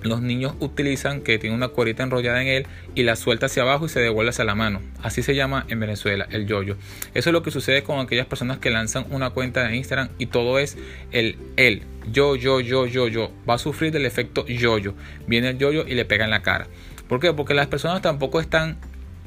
los 0.04 0.22
niños 0.22 0.56
utilizan 0.60 1.22
que 1.22 1.40
tiene 1.40 1.56
una 1.56 1.70
cuerita 1.70 2.04
enrollada 2.04 2.42
en 2.42 2.48
él 2.48 2.68
y 2.96 3.04
la 3.04 3.16
suelta 3.16 3.48
hacia 3.48 3.64
abajo 3.64 3.86
y 3.86 3.90
se 3.90 4.00
devuelve 4.00 4.30
hacia 4.30 4.46
la 4.46 4.56
mano. 4.56 4.82
Así 5.02 5.24
se 5.24 5.36
llama 5.36 5.66
en 5.70 5.80
Venezuela 5.80 6.28
el 6.30 6.46
yoyo. 6.46 6.78
Eso 7.14 7.30
es 7.30 7.34
lo 7.34 7.44
que 7.44 7.52
sucede 7.52 7.84
con 7.84 8.00
aquellas 8.00 8.28
personas 8.28 8.58
que 8.58 8.70
lanzan 8.70 9.06
una 9.10 9.32
cuenta 9.32 9.68
de 9.68 9.76
Instagram 9.76 10.10
y 10.18 10.28
todo 10.28 10.60
es 10.60 10.78
el 11.12 11.38
él. 11.58 11.84
Yo, 12.12 12.36
yo, 12.36 12.60
yo, 12.60 12.86
yo, 12.86 13.08
yo. 13.08 13.32
Va 13.50 13.56
a 13.56 13.58
sufrir 13.58 13.92
del 13.92 14.06
efecto 14.06 14.46
yoyo. 14.46 14.94
Viene 15.28 15.50
el 15.50 15.58
yoyo 15.58 15.86
y 15.88 15.96
le 15.96 16.06
pega 16.06 16.26
en 16.26 16.32
la 16.32 16.42
cara. 16.42 16.68
¿Por 17.08 17.20
qué? 17.20 17.34
Porque 17.34 17.54
las 17.54 17.68
personas 17.68 18.02
tampoco 18.02 18.40
están 18.40 18.78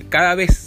cada 0.08 0.34
vez 0.34 0.65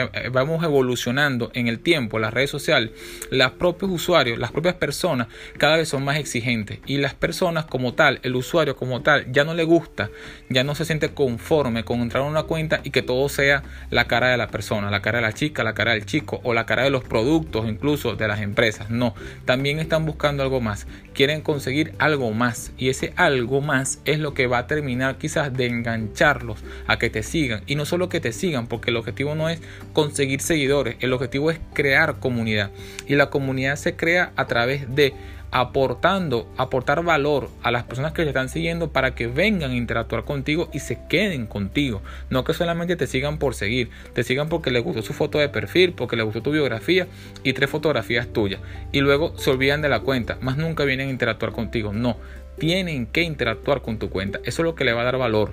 eh, 0.00 0.28
vamos 0.32 0.62
evolucionando 0.64 1.50
en 1.54 1.68
el 1.68 1.78
tiempo, 1.78 2.18
las 2.18 2.34
redes 2.34 2.50
sociales, 2.50 2.90
los 3.30 3.52
propios 3.52 3.90
usuarios, 3.90 4.38
las 4.38 4.52
propias 4.52 4.74
personas 4.74 5.28
cada 5.58 5.76
vez 5.76 5.88
son 5.88 6.04
más 6.04 6.16
exigentes 6.18 6.78
y 6.86 6.98
las 6.98 7.14
personas 7.14 7.64
como 7.64 7.94
tal, 7.94 8.20
el 8.22 8.36
usuario 8.36 8.76
como 8.76 9.02
tal, 9.02 9.30
ya 9.32 9.44
no 9.44 9.54
le 9.54 9.64
gusta, 9.64 10.10
ya 10.48 10.64
no 10.64 10.74
se 10.74 10.84
siente 10.84 11.10
conforme 11.10 11.84
con 11.84 12.00
entrar 12.00 12.22
a 12.22 12.26
una 12.26 12.44
cuenta 12.44 12.80
y 12.84 12.90
que 12.90 13.02
todo 13.02 13.28
sea 13.28 13.62
la 13.90 14.06
cara 14.06 14.28
de 14.28 14.36
la 14.36 14.48
persona, 14.48 14.90
la 14.90 15.02
cara 15.02 15.18
de 15.18 15.22
la 15.22 15.32
chica, 15.32 15.64
la 15.64 15.74
cara 15.74 15.92
del 15.92 16.06
chico 16.06 16.40
o 16.42 16.54
la 16.54 16.66
cara 16.66 16.84
de 16.84 16.90
los 16.90 17.04
productos 17.04 17.66
incluso 17.68 18.16
de 18.16 18.28
las 18.28 18.40
empresas. 18.40 18.90
No, 18.90 19.14
también 19.44 19.78
están 19.78 20.06
buscando 20.06 20.42
algo 20.42 20.60
más, 20.60 20.86
quieren 21.14 21.40
conseguir 21.40 21.94
algo 21.98 22.32
más 22.32 22.72
y 22.76 22.90
ese 22.90 23.12
algo 23.16 23.60
más 23.60 24.00
es 24.04 24.18
lo 24.18 24.34
que 24.34 24.46
va 24.46 24.58
a 24.58 24.66
terminar 24.66 25.16
quizás 25.16 25.52
de 25.52 25.66
engancharlos 25.66 26.62
a 26.86 26.98
que 26.98 27.08
te 27.08 27.22
sigan 27.22 27.62
y 27.66 27.76
no 27.76 27.86
solo 27.86 28.08
que 28.08 28.20
te 28.20 28.32
sigan 28.32 28.66
porque 28.66 28.90
el 28.90 28.96
objetivo 28.96 29.34
no 29.34 29.48
es 29.48 29.60
conseguir 29.92 30.40
seguidores, 30.40 30.96
el 31.00 31.12
objetivo 31.12 31.50
es 31.50 31.58
crear 31.72 32.18
comunidad. 32.20 32.70
Y 33.06 33.14
la 33.14 33.30
comunidad 33.30 33.76
se 33.76 33.96
crea 33.96 34.32
a 34.36 34.46
través 34.46 34.94
de 34.94 35.14
aportando, 35.54 36.52
aportar 36.56 37.04
valor 37.04 37.48
a 37.62 37.70
las 37.70 37.84
personas 37.84 38.10
que 38.10 38.24
te 38.24 38.28
están 38.28 38.48
siguiendo 38.48 38.90
para 38.90 39.14
que 39.14 39.28
vengan 39.28 39.70
a 39.70 39.76
interactuar 39.76 40.24
contigo 40.24 40.68
y 40.72 40.80
se 40.80 40.98
queden 41.08 41.46
contigo. 41.46 42.02
No 42.28 42.42
que 42.42 42.52
solamente 42.52 42.96
te 42.96 43.06
sigan 43.06 43.38
por 43.38 43.54
seguir, 43.54 43.88
te 44.14 44.24
sigan 44.24 44.48
porque 44.48 44.72
les 44.72 44.82
gustó 44.82 45.02
su 45.02 45.12
foto 45.12 45.38
de 45.38 45.48
perfil, 45.48 45.92
porque 45.92 46.16
les 46.16 46.24
gustó 46.24 46.42
tu 46.42 46.50
biografía 46.50 47.06
y 47.44 47.52
tres 47.52 47.70
fotografías 47.70 48.26
tuyas. 48.26 48.60
Y 48.90 49.00
luego 49.00 49.38
se 49.38 49.52
olvidan 49.52 49.80
de 49.80 49.88
la 49.88 50.00
cuenta, 50.00 50.38
más 50.40 50.56
nunca 50.56 50.82
vienen 50.84 51.06
a 51.06 51.12
interactuar 51.12 51.52
contigo. 51.52 51.92
No, 51.92 52.16
tienen 52.58 53.06
que 53.06 53.22
interactuar 53.22 53.80
con 53.80 54.00
tu 54.00 54.10
cuenta. 54.10 54.40
Eso 54.42 54.62
es 54.62 54.64
lo 54.64 54.74
que 54.74 54.82
le 54.82 54.92
va 54.92 55.02
a 55.02 55.04
dar 55.04 55.18
valor 55.18 55.52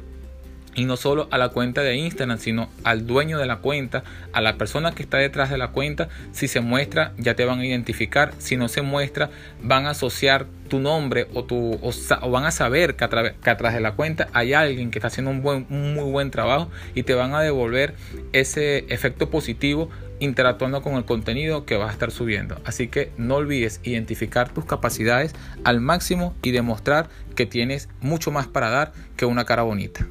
y 0.76 0.86
no 0.86 0.98
solo 0.98 1.28
a 1.32 1.38
la 1.38 1.50
cuenta 1.50 1.82
de 1.82 1.96
Instagram, 1.96 2.38
sino 2.38 2.70
al 2.84 3.06
dueño 3.06 3.38
de 3.38 3.46
la 3.46 3.58
cuenta, 3.58 4.04
a 4.34 4.42
la 4.42 4.58
persona 4.58 4.92
que 4.92 5.04
está 5.04 5.18
detrás 5.18 5.50
de 5.50 5.58
la 5.58 5.70
cuenta. 5.70 6.10
Si 6.32 6.48
se 6.48 6.62
muestra, 6.62 7.14
ya 7.18 7.36
te 7.36 7.46
van 7.46 7.60
a 7.60 7.66
identificar. 7.66 8.34
Si 8.38 8.58
no 8.58 8.68
se 8.68 8.82
muestra, 8.82 9.30
van 9.62 9.86
a 9.86 9.92
asociar 9.92 10.46
tu 10.70 10.80
nombre 10.80 11.28
o, 11.34 11.44
tu, 11.44 11.78
o, 11.82 12.32
van 12.32 12.46
a 12.46 12.52
saber 12.52 12.96
que, 12.96 13.04
atrás 13.04 13.74
de 13.74 13.82
la 13.82 13.92
cuenta 13.92 14.30
hay 14.32 14.54
alguien 14.54 14.90
que 14.90 15.00
está 15.00 15.08
haciendo 15.08 15.32
un, 15.32 15.42
buen, 15.42 15.66
muy 15.70 16.10
buen 16.10 16.32
trabajo 16.32 16.70
y 16.96 17.04
te 17.04 17.14
van 17.14 17.34
a 17.34 17.42
devolver 17.42 17.94
ese 18.32 18.86
efecto 18.88 19.30
positivo 19.30 19.90
interactuando 20.20 20.82
con 20.82 20.94
el 20.94 21.04
contenido 21.04 21.66
que 21.66 21.76
vas 21.76 21.90
a 21.90 21.94
estar 21.94 22.12
subiendo. 22.12 22.62
Así 22.64 22.88
que 22.88 23.12
no 23.18 23.36
olvides 23.36 23.82
identificar 23.84 24.50
tus 24.54 24.64
capacidades 24.64 25.36
al 25.66 25.82
máximo 25.82 26.36
y 26.42 26.52
demostrar 26.52 27.10
que 27.36 27.46
tienes 27.46 27.90
mucho 28.00 28.32
más 28.32 28.48
para 28.48 28.70
dar 28.70 28.94
que 29.18 29.26
una 29.26 29.46
cara 29.46 29.64
bonita. 29.64 30.06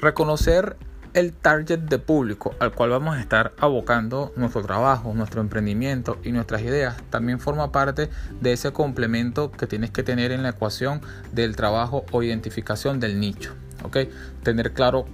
Reconocer 0.00 0.76
el 1.14 1.32
target 1.32 1.80
de 1.80 1.98
público 1.98 2.54
al 2.60 2.72
cual 2.72 2.90
vamos 2.90 3.16
a 3.16 3.20
estar 3.20 3.52
abocando 3.58 4.32
nuestro 4.36 4.62
trabajo, 4.62 5.12
nuestro 5.12 5.40
emprendimiento 5.40 6.18
y 6.22 6.30
nuestras 6.30 6.62
ideas 6.62 6.96
también 7.10 7.40
forma 7.40 7.72
parte 7.72 8.08
de 8.40 8.52
ese 8.52 8.72
complemento 8.72 9.50
que 9.50 9.66
tienes 9.66 9.90
que 9.90 10.04
tener 10.04 10.30
en 10.30 10.44
la 10.44 10.50
ecuación 10.50 11.00
del 11.32 11.56
trabajo 11.56 12.04
o 12.12 12.22
identificación 12.22 13.00
del 13.00 13.18
nicho. 13.18 13.54
Tener 14.44 14.72
claro 14.72 15.06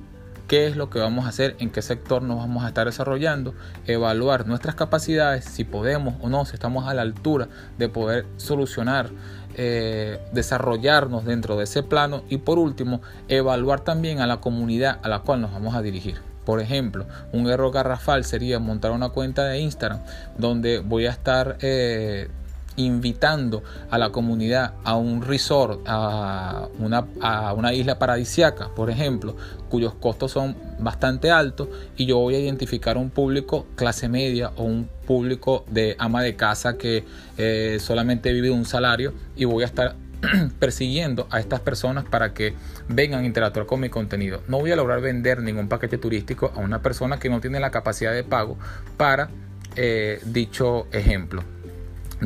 qué 0.55 0.69
es 0.69 0.77
lo 0.77 0.89
que 0.89 1.01
vamos 1.01 1.27
a 1.27 1.31
hacer, 1.31 1.57
en 1.59 1.69
qué 1.69 1.83
sector 1.83 2.23
nos 2.23 2.37
vamos 2.37 2.63
a 2.63 2.69
estar 2.69 2.87
desarrollando, 2.87 3.55
evaluar 3.87 4.47
nuestras 4.47 4.77
capacidades, 4.77 5.45
si 5.45 5.65
podemos 5.65 6.15
o 6.23 6.29
no, 6.29 6.45
si 6.45 6.55
estamos 6.55 6.87
a 6.87 6.95
la 6.95 7.03
altura 7.03 7.49
de 7.77 7.89
poder 7.89 8.25
solucionar, 8.37 9.11
eh, 9.57 10.21
desarrollarnos 10.33 11.25
dentro 11.25 11.57
de 11.57 11.65
ese 11.65 11.83
plano 11.83 12.23
y 12.29 12.37
por 12.37 12.61
último, 12.61 13.01
evaluar 13.27 13.81
también 13.81 14.21
a 14.21 14.29
la 14.29 14.37
comunidad 14.37 15.01
a 15.03 15.09
la 15.09 15.23
cual 15.23 15.41
nos 15.41 15.51
vamos 15.51 15.75
a 15.75 15.83
dirigir. 15.83 16.19
Por 16.45 16.61
ejemplo, 16.61 17.05
un 17.33 17.49
error 17.49 17.73
garrafal 17.73 18.25
sería 18.25 18.61
montar 18.61 18.93
una 18.93 19.09
cuenta 19.09 19.47
de 19.47 19.59
Instagram 19.59 20.03
donde 20.39 20.79
voy 20.79 21.07
a 21.07 21.11
estar 21.11 21.57
eh, 21.63 22.29
invitando 22.77 23.63
a 23.91 23.99
la 23.99 24.11
comunidad 24.11 24.75
a 24.85 24.97
un 24.97 25.23
resort, 25.23 25.81
a 25.87 26.69
una, 26.79 27.07
a 27.21 27.53
una 27.53 27.73
isla 27.73 27.99
paradisiaca, 27.99 28.71
por 28.75 28.91
ejemplo, 28.91 29.37
cuyos 29.69 29.95
costos 29.95 30.33
son 30.33 30.57
bastante 30.79 31.31
altos 31.31 31.69
y 31.97 32.07
yo 32.07 32.19
voy 32.19 32.35
a 32.35 32.39
identificar 32.39 32.97
un 32.97 33.11
público 33.11 33.67
clase 33.77 34.09
media 34.09 34.53
o 34.57 34.65
un 34.65 34.89
público 35.07 35.65
de 35.71 35.97
ama 35.99 36.23
de 36.23 36.37
casa 36.37 36.77
que 36.77 37.05
eh, 37.39 37.79
solamente 37.81 38.33
vive 38.33 38.51
un 38.51 38.65
salario 38.65 39.13
y 39.37 39.45
voy 39.45 39.63
a 39.63 39.67
estar 39.67 39.97
persiguiendo 40.59 41.27
a 41.31 41.39
estas 41.39 41.61
personas 41.61 42.05
para 42.05 42.35
que 42.35 42.55
vengan 42.89 43.25
a 43.25 43.27
interactuar 43.27 43.67
con 43.67 43.81
mi 43.81 43.89
contenido. 43.89 44.43
No 44.49 44.59
voy 44.59 44.73
a 44.73 44.77
lograr 44.77 45.01
vender 45.01 45.43
ningún 45.43 45.69
paquete 45.69 45.99
turístico 45.99 46.53
a 46.55 46.61
una 46.61 46.83
persona 46.83 47.19
que 47.19 47.29
no 47.29 47.41
tiene 47.41 47.61
la 47.61 47.71
capacidad 47.71 48.13
de 48.13 48.25
pago 48.25 48.57
para 48.97 49.29
eh, 49.77 50.21
dicho 50.25 50.87
ejemplo 50.93 51.54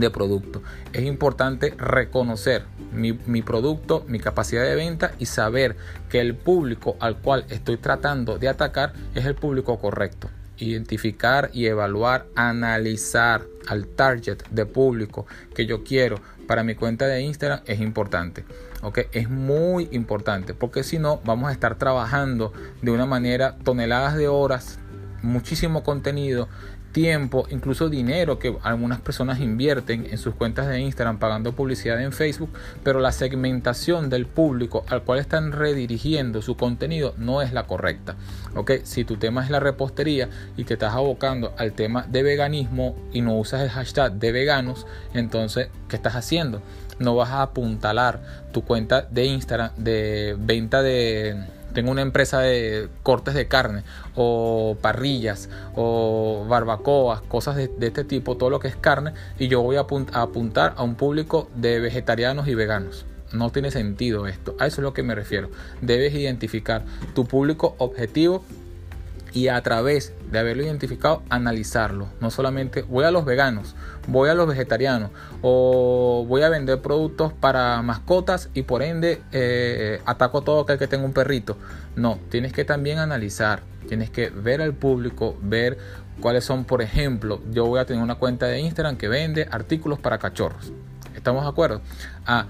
de 0.00 0.10
producto. 0.10 0.62
Es 0.92 1.04
importante 1.04 1.74
reconocer 1.76 2.64
mi, 2.92 3.42
producto, 3.42 4.04
mi 4.08 4.18
capacidad 4.18 4.62
de 4.62 4.74
venta 4.74 5.12
y 5.18 5.26
saber 5.26 5.76
que 6.08 6.20
el 6.20 6.34
público 6.34 6.96
al 7.00 7.18
cual 7.18 7.44
estoy 7.48 7.76
tratando 7.76 8.38
de 8.38 8.48
atacar 8.48 8.92
es 9.14 9.24
el 9.26 9.34
público 9.34 9.78
correcto. 9.78 10.28
Identificar 10.58 11.50
y 11.52 11.66
evaluar, 11.66 12.26
analizar 12.34 13.42
al 13.68 13.86
target 13.86 14.42
de 14.50 14.66
público 14.66 15.26
que 15.54 15.66
yo 15.66 15.84
quiero 15.84 16.20
para 16.46 16.64
mi 16.64 16.74
cuenta 16.74 17.06
de 17.06 17.22
Instagram 17.22 17.60
es 17.66 17.80
importante. 17.80 18.44
¿ok? 18.82 19.00
Es 19.12 19.28
muy 19.28 19.88
importante 19.92 20.54
porque 20.54 20.82
si 20.82 20.98
no 20.98 21.20
vamos 21.24 21.50
a 21.50 21.52
estar 21.52 21.76
trabajando 21.76 22.52
de 22.82 22.90
una 22.90 23.06
manera 23.06 23.56
toneladas 23.62 24.16
de 24.16 24.28
horas, 24.28 24.78
muchísimo 25.22 25.82
contenido 25.82 26.48
tiempo, 26.92 27.46
incluso 27.50 27.88
dinero 27.88 28.38
que 28.38 28.56
algunas 28.62 29.00
personas 29.00 29.40
invierten 29.40 30.06
en 30.10 30.18
sus 30.18 30.34
cuentas 30.34 30.68
de 30.68 30.80
Instagram 30.80 31.18
pagando 31.18 31.52
publicidad 31.52 32.00
en 32.02 32.12
Facebook, 32.12 32.50
pero 32.82 33.00
la 33.00 33.12
segmentación 33.12 34.10
del 34.10 34.26
público 34.26 34.84
al 34.88 35.02
cual 35.02 35.18
están 35.18 35.52
redirigiendo 35.52 36.42
su 36.42 36.56
contenido 36.56 37.14
no 37.18 37.42
es 37.42 37.52
la 37.52 37.66
correcta. 37.66 38.16
¿ok? 38.54 38.72
Si 38.84 39.04
tu 39.04 39.16
tema 39.16 39.44
es 39.44 39.50
la 39.50 39.60
repostería 39.60 40.28
y 40.56 40.64
te 40.64 40.74
estás 40.74 40.94
abocando 40.94 41.54
al 41.56 41.72
tema 41.72 42.06
de 42.08 42.22
veganismo 42.22 42.96
y 43.12 43.20
no 43.20 43.36
usas 43.36 43.62
el 43.62 43.70
hashtag 43.70 44.14
de 44.14 44.32
veganos, 44.32 44.86
entonces, 45.14 45.68
¿qué 45.88 45.96
estás 45.96 46.16
haciendo? 46.16 46.62
No 46.98 47.14
vas 47.14 47.30
a 47.30 47.42
apuntalar 47.42 48.20
tu 48.52 48.64
cuenta 48.64 49.02
de 49.02 49.26
Instagram 49.26 49.70
de 49.76 50.36
venta 50.38 50.82
de 50.82 51.36
tengo 51.72 51.90
una 51.90 52.02
empresa 52.02 52.40
de 52.40 52.88
cortes 53.02 53.34
de 53.34 53.48
carne 53.48 53.82
o 54.14 54.76
parrillas 54.80 55.48
o 55.74 56.46
barbacoas, 56.48 57.20
cosas 57.22 57.56
de, 57.56 57.70
este 57.80 58.04
tipo, 58.04 58.36
todo 58.36 58.50
lo 58.50 58.60
que 58.60 58.68
es 58.68 58.76
carne, 58.76 59.12
y 59.38 59.48
yo 59.48 59.62
voy 59.62 59.76
a, 59.76 59.80
apuntar 59.80 60.74
a 60.76 60.82
un 60.82 60.94
público 60.94 61.48
de 61.54 61.80
vegetarianos 61.80 62.48
y 62.48 62.54
veganos. 62.54 63.04
No 63.32 63.50
tiene 63.50 63.70
sentido 63.70 64.26
esto. 64.26 64.56
A 64.58 64.66
eso 64.66 64.80
es 64.80 64.84
lo 64.84 64.94
que 64.94 65.02
me 65.02 65.14
refiero. 65.14 65.50
Debes 65.82 66.14
identificar 66.14 66.84
tu 67.14 67.26
público 67.26 67.74
objetivo 67.78 68.42
y 69.32 69.48
a 69.48 69.60
través 69.62 70.14
de 70.30 70.38
haberlo 70.38 70.64
identificado 70.64 71.22
analizarlo. 71.30 72.08
No 72.20 72.30
solamente 72.30 72.82
voy 72.82 73.04
a 73.04 73.10
los 73.10 73.24
veganos, 73.24 73.74
voy 74.06 74.30
a 74.30 74.34
los 74.34 74.48
vegetarianos 74.48 75.10
o 75.42 76.24
voy 76.26 76.42
a 76.42 76.48
vender 76.48 76.80
productos 76.80 77.32
para 77.32 77.80
mascotas 77.82 78.50
y 78.54 78.62
por 78.62 78.82
ende 78.82 79.22
eh, 79.32 80.00
ataco 80.06 80.42
todo 80.42 80.60
aquel 80.60 80.78
que 80.78 80.86
tenga 80.86 81.04
un 81.04 81.12
perrito. 81.12 81.56
No, 81.96 82.18
tienes 82.30 82.52
que 82.52 82.64
también 82.64 82.98
analizar, 82.98 83.62
tienes 83.88 84.10
que 84.10 84.30
ver 84.30 84.62
al 84.62 84.74
público, 84.74 85.36
ver 85.42 85.78
cuáles 86.20 86.44
son, 86.44 86.64
por 86.64 86.82
ejemplo, 86.82 87.40
yo 87.50 87.66
voy 87.66 87.80
a 87.80 87.84
tener 87.84 88.02
una 88.02 88.16
cuenta 88.16 88.46
de 88.46 88.60
Instagram 88.60 88.96
que 88.96 89.08
vende 89.08 89.48
artículos 89.50 89.98
para 89.98 90.18
cachorros. 90.18 90.72
¿Estamos 91.14 91.42
de 91.42 91.50
acuerdo? 91.50 91.82
Ah, 92.26 92.46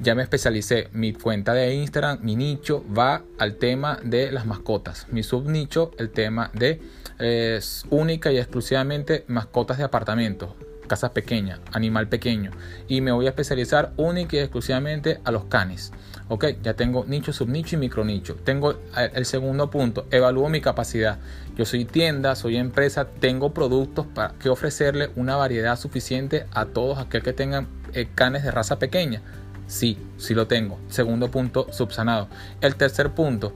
ya 0.00 0.14
me 0.14 0.22
especialicé. 0.22 0.88
Mi 0.92 1.12
cuenta 1.12 1.54
de 1.54 1.74
Instagram, 1.74 2.18
mi 2.22 2.36
nicho 2.36 2.84
va 2.96 3.22
al 3.38 3.56
tema 3.56 3.98
de 4.02 4.32
las 4.32 4.46
mascotas. 4.46 5.06
Mi 5.10 5.22
subnicho, 5.22 5.92
el 5.98 6.10
tema 6.10 6.50
de 6.54 6.80
es 7.18 7.84
única 7.90 8.32
y 8.32 8.38
exclusivamente 8.38 9.24
mascotas 9.28 9.76
de 9.76 9.84
apartamento, 9.84 10.56
casa 10.88 11.12
pequeña, 11.12 11.60
animal 11.72 12.08
pequeño. 12.08 12.50
Y 12.88 13.02
me 13.02 13.12
voy 13.12 13.26
a 13.26 13.30
especializar 13.30 13.92
única 13.96 14.36
y 14.36 14.40
exclusivamente 14.40 15.20
a 15.24 15.30
los 15.30 15.44
canes. 15.44 15.92
Ok, 16.28 16.46
ya 16.62 16.74
tengo 16.74 17.04
nicho, 17.06 17.32
subnicho 17.32 17.76
y 17.76 17.78
micronicho. 17.78 18.36
Tengo 18.36 18.72
eh, 18.96 19.10
el 19.14 19.26
segundo 19.26 19.68
punto, 19.68 20.06
evalúo 20.10 20.48
mi 20.48 20.60
capacidad. 20.60 21.18
Yo 21.56 21.66
soy 21.66 21.84
tienda, 21.84 22.36
soy 22.36 22.56
empresa, 22.56 23.04
tengo 23.04 23.52
productos 23.52 24.06
para 24.06 24.34
que 24.38 24.48
ofrecerle 24.48 25.10
una 25.16 25.36
variedad 25.36 25.76
suficiente 25.76 26.46
a 26.52 26.66
todos 26.66 26.98
aquel 26.98 27.22
que 27.22 27.32
tengan 27.32 27.68
eh, 27.92 28.08
canes 28.14 28.44
de 28.44 28.52
raza 28.52 28.78
pequeña 28.78 29.20
Sí, 29.70 29.96
sí 30.18 30.34
lo 30.34 30.48
tengo. 30.48 30.80
Segundo 30.88 31.30
punto, 31.30 31.68
subsanado. 31.70 32.26
El 32.60 32.74
tercer 32.74 33.12
punto, 33.12 33.52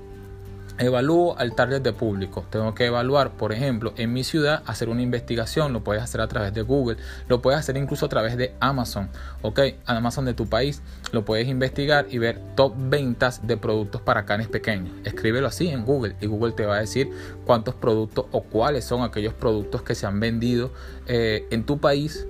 Evalúo 0.78 1.36
al 1.38 1.54
target 1.54 1.82
de 1.82 1.92
público. 1.92 2.44
Tengo 2.50 2.74
que 2.74 2.86
evaluar, 2.86 3.32
por 3.32 3.52
ejemplo, 3.52 3.94
en 3.96 4.12
mi 4.12 4.24
ciudad, 4.24 4.62
hacer 4.66 4.88
una 4.88 5.02
investigación. 5.02 5.72
Lo 5.72 5.84
puedes 5.84 6.02
hacer 6.02 6.20
a 6.20 6.26
través 6.26 6.52
de 6.54 6.62
Google, 6.62 6.96
lo 7.28 7.40
puedes 7.42 7.60
hacer 7.60 7.76
incluso 7.76 8.06
a 8.06 8.08
través 8.08 8.36
de 8.36 8.54
Amazon. 8.58 9.08
Ok, 9.42 9.60
Amazon 9.86 10.24
de 10.24 10.34
tu 10.34 10.48
país, 10.48 10.82
lo 11.12 11.24
puedes 11.24 11.46
investigar 11.46 12.06
y 12.10 12.18
ver 12.18 12.40
top 12.56 12.74
ventas 12.76 13.46
de 13.46 13.56
productos 13.56 14.00
para 14.00 14.24
canes 14.24 14.48
pequeños. 14.48 14.92
Escríbelo 15.04 15.46
así 15.48 15.68
en 15.68 15.84
Google 15.84 16.16
y 16.20 16.26
Google 16.26 16.52
te 16.52 16.64
va 16.64 16.76
a 16.76 16.80
decir 16.80 17.10
cuántos 17.44 17.74
productos 17.74 18.26
o 18.32 18.42
cuáles 18.42 18.84
son 18.84 19.02
aquellos 19.02 19.34
productos 19.34 19.82
que 19.82 19.94
se 19.94 20.06
han 20.06 20.18
vendido 20.18 20.72
eh, 21.06 21.46
en 21.50 21.64
tu 21.64 21.78
país 21.78 22.26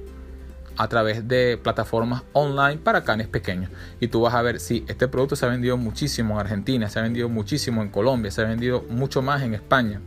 a 0.76 0.88
través 0.88 1.28
de 1.28 1.58
plataformas 1.62 2.22
online 2.32 2.78
para 2.78 3.04
canes 3.04 3.28
pequeños. 3.28 3.70
Y 4.00 4.08
tú 4.08 4.22
vas 4.22 4.34
a 4.34 4.42
ver 4.42 4.60
si 4.60 4.84
este 4.88 5.08
producto 5.08 5.37
se 5.37 5.46
ha 5.46 5.48
vendido 5.48 5.76
muchísimo 5.76 6.34
en 6.34 6.40
Argentina, 6.40 6.88
se 6.88 6.98
ha 6.98 7.02
vendido 7.02 7.28
muchísimo 7.28 7.82
en 7.82 7.90
Colombia, 7.90 8.30
se 8.30 8.42
ha 8.42 8.44
vendido 8.46 8.84
mucho 8.90 9.22
más 9.22 9.42
en 9.42 9.54
España. 9.54 10.00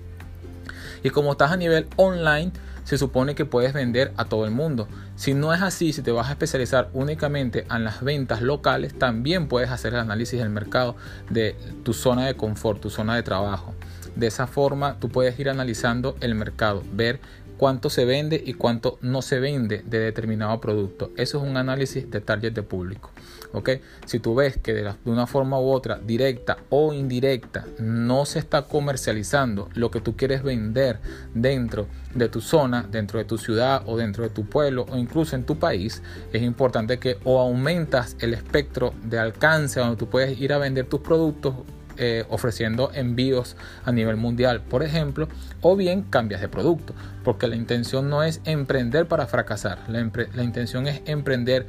Y 1.03 1.09
como 1.09 1.31
estás 1.31 1.51
a 1.51 1.57
nivel 1.57 1.87
online, 1.95 2.51
se 2.83 2.97
supone 2.97 3.35
que 3.35 3.43
puedes 3.43 3.73
vender 3.73 4.13
a 4.15 4.25
todo 4.25 4.45
el 4.45 4.51
mundo. 4.51 4.87
Si 5.17 5.33
no 5.33 5.53
es 5.53 5.61
así, 5.61 5.91
si 5.91 6.01
te 6.01 6.11
vas 6.11 6.29
a 6.29 6.31
especializar 6.31 6.89
únicamente 6.93 7.65
en 7.69 7.83
las 7.83 8.01
ventas 8.01 8.41
locales, 8.41 8.97
también 8.97 9.49
puedes 9.49 9.71
hacer 9.71 9.93
el 9.93 9.99
análisis 9.99 10.39
del 10.39 10.49
mercado 10.49 10.95
de 11.29 11.57
tu 11.83 11.93
zona 11.93 12.25
de 12.25 12.35
confort, 12.35 12.79
tu 12.79 12.89
zona 12.89 13.15
de 13.15 13.23
trabajo. 13.23 13.75
De 14.15 14.27
esa 14.27 14.47
forma, 14.47 14.99
tú 14.99 15.09
puedes 15.09 15.37
ir 15.37 15.49
analizando 15.49 16.15
el 16.21 16.33
mercado, 16.33 16.81
ver 16.93 17.19
cuánto 17.57 17.89
se 17.89 18.05
vende 18.05 18.41
y 18.45 18.53
cuánto 18.53 18.97
no 19.01 19.21
se 19.21 19.39
vende 19.39 19.83
de 19.85 19.99
determinado 19.99 20.59
producto. 20.61 21.11
Eso 21.17 21.37
es 21.39 21.43
un 21.49 21.57
análisis 21.57 22.09
de 22.09 22.21
target 22.21 22.53
de 22.53 22.63
público. 22.63 23.11
¿ok? 23.53 23.69
Si 24.05 24.19
tú 24.19 24.35
ves 24.35 24.57
que 24.57 24.73
de, 24.73 24.93
una 25.05 25.27
forma 25.27 25.59
u 25.59 25.69
otra, 25.69 25.99
directa 25.99 26.57
o 26.69 26.93
indirecta, 26.93 27.65
no 27.79 28.25
se 28.25 28.39
está 28.39 28.63
comercializando 28.63 29.69
lo 29.73 29.91
que 29.91 30.01
tú 30.01 30.15
quieres 30.15 30.43
vender 30.43 30.99
dentro 31.33 31.87
de 32.13 32.29
tu 32.29 32.41
zona, 32.41 32.87
dentro 32.89 33.19
de 33.19 33.25
tu 33.25 33.37
ciudad 33.37 33.83
o 33.85 33.97
dentro 33.97 34.23
de 34.23 34.29
tu 34.29 34.45
pueblo 34.45 34.85
o 34.89 34.97
incluso 34.97 35.35
en 35.35 35.43
tu 35.43 35.57
país, 35.57 36.01
es 36.33 36.41
importante 36.41 36.99
que 36.99 37.17
o 37.23 37.39
aumentas 37.39 38.15
el 38.19 38.33
espectro 38.33 38.93
de 39.03 39.19
alcance 39.19 39.79
donde 39.79 39.97
tú 39.97 40.07
puedes 40.07 40.39
ir 40.39 40.53
a 40.53 40.57
vender 40.57 40.85
tus 40.85 41.01
productos 41.01 41.55
eh, 41.97 42.25
ofreciendo 42.29 42.91
envíos 42.93 43.55
a 43.85 43.91
nivel 43.91 44.17
mundial, 44.17 44.61
por 44.61 44.83
ejemplo, 44.83 45.27
o 45.61 45.75
bien 45.75 46.03
cambias 46.03 46.41
de 46.41 46.49
producto, 46.49 46.93
porque 47.23 47.47
la 47.47 47.55
intención 47.55 48.09
no 48.09 48.23
es 48.23 48.41
emprender 48.45 49.07
para 49.07 49.27
fracasar, 49.27 49.79
la, 49.87 50.09
la 50.33 50.43
intención 50.43 50.87
es 50.87 51.01
emprender 51.05 51.65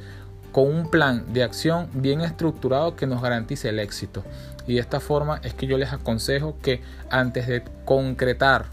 con 0.51 0.67
un 0.67 0.89
plan 0.89 1.31
de 1.33 1.43
acción 1.43 1.89
bien 1.93 2.21
estructurado 2.21 2.95
que 2.95 3.07
nos 3.07 3.21
garantice 3.21 3.69
el 3.69 3.79
éxito. 3.79 4.23
Y 4.67 4.75
de 4.75 4.79
esta 4.79 4.99
forma 4.99 5.39
es 5.43 5.53
que 5.53 5.67
yo 5.67 5.77
les 5.77 5.93
aconsejo 5.93 6.57
que 6.61 6.81
antes 7.09 7.47
de 7.47 7.63
concretar 7.85 8.65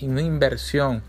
una 0.00 0.22
inversión 0.22 1.02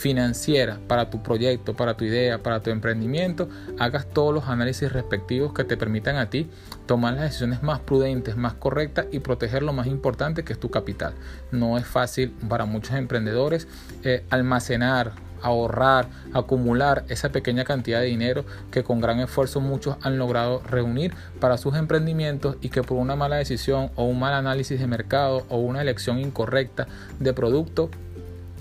financiera 0.00 0.78
para 0.88 1.10
tu 1.10 1.22
proyecto, 1.22 1.74
para 1.74 1.94
tu 1.94 2.06
idea, 2.06 2.42
para 2.42 2.60
tu 2.60 2.70
emprendimiento, 2.70 3.50
hagas 3.78 4.08
todos 4.08 4.32
los 4.32 4.48
análisis 4.48 4.90
respectivos 4.90 5.52
que 5.52 5.62
te 5.62 5.76
permitan 5.76 6.16
a 6.16 6.30
ti 6.30 6.48
tomar 6.86 7.12
las 7.12 7.24
decisiones 7.24 7.62
más 7.62 7.80
prudentes, 7.80 8.34
más 8.34 8.54
correctas 8.54 9.06
y 9.12 9.18
proteger 9.18 9.62
lo 9.62 9.74
más 9.74 9.86
importante 9.86 10.42
que 10.42 10.54
es 10.54 10.58
tu 10.58 10.70
capital. 10.70 11.12
No 11.52 11.76
es 11.76 11.86
fácil 11.86 12.30
para 12.48 12.64
muchos 12.64 12.96
emprendedores 12.96 13.68
eh, 14.02 14.24
almacenar 14.30 15.12
ahorrar, 15.42 16.08
acumular 16.32 17.04
esa 17.08 17.30
pequeña 17.30 17.64
cantidad 17.64 18.00
de 18.00 18.06
dinero 18.06 18.44
que 18.70 18.82
con 18.82 19.00
gran 19.00 19.20
esfuerzo 19.20 19.60
muchos 19.60 19.96
han 20.02 20.18
logrado 20.18 20.60
reunir 20.60 21.14
para 21.40 21.56
sus 21.56 21.76
emprendimientos 21.76 22.56
y 22.60 22.68
que 22.68 22.82
por 22.82 22.98
una 22.98 23.16
mala 23.16 23.36
decisión 23.36 23.90
o 23.96 24.04
un 24.04 24.18
mal 24.18 24.34
análisis 24.34 24.78
de 24.78 24.86
mercado 24.86 25.46
o 25.48 25.56
una 25.56 25.80
elección 25.80 26.18
incorrecta 26.18 26.86
de 27.18 27.32
producto 27.32 27.90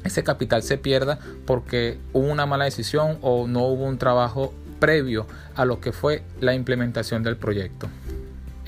ese 0.10 0.24
capital 0.24 0.64
se 0.64 0.78
pierda 0.78 1.20
porque 1.46 1.98
hubo 2.14 2.28
una 2.28 2.46
mala 2.46 2.66
decisión 2.66 3.18
o 3.22 3.48
no 3.48 3.66
hubo 3.66 3.86
un 3.86 3.98
trabajo 3.98 4.54
previo 4.80 5.26
a 5.56 5.66
lo 5.66 5.80
que 5.80 5.92
fue 5.92 6.24
la 6.40 6.54
implementación 6.54 7.24
del 7.24 7.38
proyecto 7.38 7.90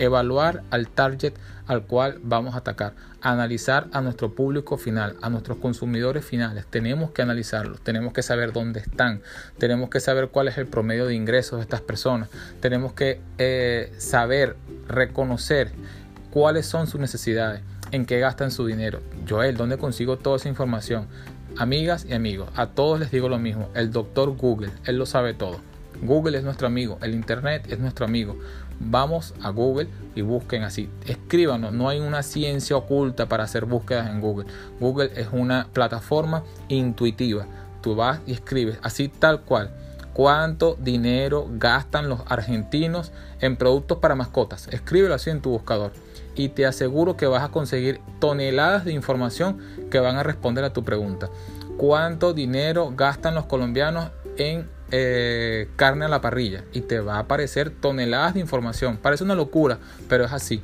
evaluar 0.02 0.64
al 0.72 0.88
target 0.88 1.34
al 1.68 1.84
cual 1.84 2.20
vamos 2.24 2.56
a 2.56 2.58
atacar, 2.58 2.94
analizar 3.22 3.88
a 3.94 4.02
nuestro 4.02 4.34
público 4.34 4.78
final, 4.78 5.16
a 5.22 5.30
nuestros 5.30 5.58
consumidores 5.60 6.26
finales. 6.26 6.66
Tenemos 6.70 7.12
que 7.12 7.22
analizarlos, 7.22 7.80
tenemos 7.82 8.12
que 8.12 8.24
saber 8.24 8.52
dónde 8.52 8.80
están, 8.80 9.22
tenemos 9.58 9.90
que 9.90 10.00
saber 10.00 10.30
cuál 10.30 10.48
es 10.48 10.58
el 10.58 10.66
promedio 10.66 11.06
de 11.06 11.14
ingresos 11.14 11.60
de 11.60 11.64
estas 11.64 11.82
personas, 11.82 12.30
tenemos 12.60 12.94
que 12.94 13.22
eh, 13.38 13.94
saber, 14.00 14.58
reconocer 14.88 15.72
cuáles 16.32 16.66
son 16.66 16.88
sus 16.88 17.00
necesidades, 17.00 17.62
en 17.92 18.06
qué 18.06 18.20
gastan 18.20 18.52
su 18.52 18.66
dinero. 18.66 19.02
Joel, 19.30 19.56
¿dónde 19.56 19.78
consigo 19.78 20.18
toda 20.18 20.38
esa 20.38 20.50
información? 20.50 21.08
Amigas 21.58 22.06
y 22.10 22.14
amigos, 22.14 22.50
a 22.56 22.68
todos 22.68 23.00
les 23.00 23.12
digo 23.12 23.28
lo 23.28 23.38
mismo, 23.38 23.70
el 23.76 23.92
doctor 23.92 24.36
Google, 24.36 24.72
él 24.86 24.98
lo 24.98 25.06
sabe 25.06 25.34
todo. 25.34 25.60
Google 26.02 26.38
es 26.38 26.44
nuestro 26.44 26.66
amigo, 26.66 26.98
el 27.02 27.14
Internet 27.14 27.66
es 27.70 27.78
nuestro 27.78 28.06
amigo. 28.06 28.38
Vamos 28.80 29.36
a 29.42 29.50
Google 29.50 29.88
y 30.16 30.22
busquen 30.22 30.64
así. 30.64 30.90
Escríbanos, 31.06 31.74
no 31.74 31.90
hay 31.90 32.00
una 32.00 32.24
ciencia 32.24 32.78
oculta 32.78 33.28
para 33.28 33.44
hacer 33.44 33.66
búsquedas 33.66 34.10
en 34.10 34.22
Google. 34.22 34.48
Google 34.80 35.12
es 35.16 35.28
una 35.32 35.68
plataforma 35.72 36.44
intuitiva. 36.70 37.46
Tú 37.82 37.96
vas 37.96 38.22
y 38.26 38.32
escribes 38.32 38.80
así 38.82 39.10
tal 39.10 39.42
cual. 39.42 39.72
¿Cuánto 40.14 40.78
dinero 40.80 41.48
gastan 41.52 42.10
los 42.10 42.22
argentinos 42.28 43.12
en 43.40 43.58
productos 43.58 44.00
para 44.00 44.16
mascotas? 44.16 44.68
Escríbelo 44.72 45.14
así 45.14 45.30
en 45.30 45.42
tu 45.42 45.52
buscador 45.52 45.92
y 46.36 46.50
te 46.50 46.66
aseguro 46.66 47.18
que 47.18 47.28
vas 47.28 47.44
a 47.44 47.50
conseguir 47.50 48.00
toneladas 48.20 48.86
de 48.86 48.94
información 48.94 49.60
que 49.90 50.00
van 50.00 50.16
a 50.16 50.24
responder 50.24 50.64
a 50.64 50.74
tu 50.74 50.84
pregunta. 50.84 51.30
¿Cuánto 51.78 52.34
dinero 52.34 52.94
gastan 52.96 53.36
los 53.36 53.46
colombianos 53.46 54.12
en 54.38 54.68
eh, 54.94 55.70
carne 55.78 56.04
a 56.04 56.10
la 56.10 56.20
parrilla 56.20 56.66
y 56.74 56.82
te 56.82 57.00
va 57.00 57.16
a 57.16 57.20
aparecer 57.20 57.70
toneladas 57.70 58.34
de 58.34 58.42
información. 58.42 58.98
Parece 58.98 59.24
una 59.24 59.36
locura, 59.36 59.80
pero 60.10 60.26
es 60.26 60.34
así. 60.34 60.62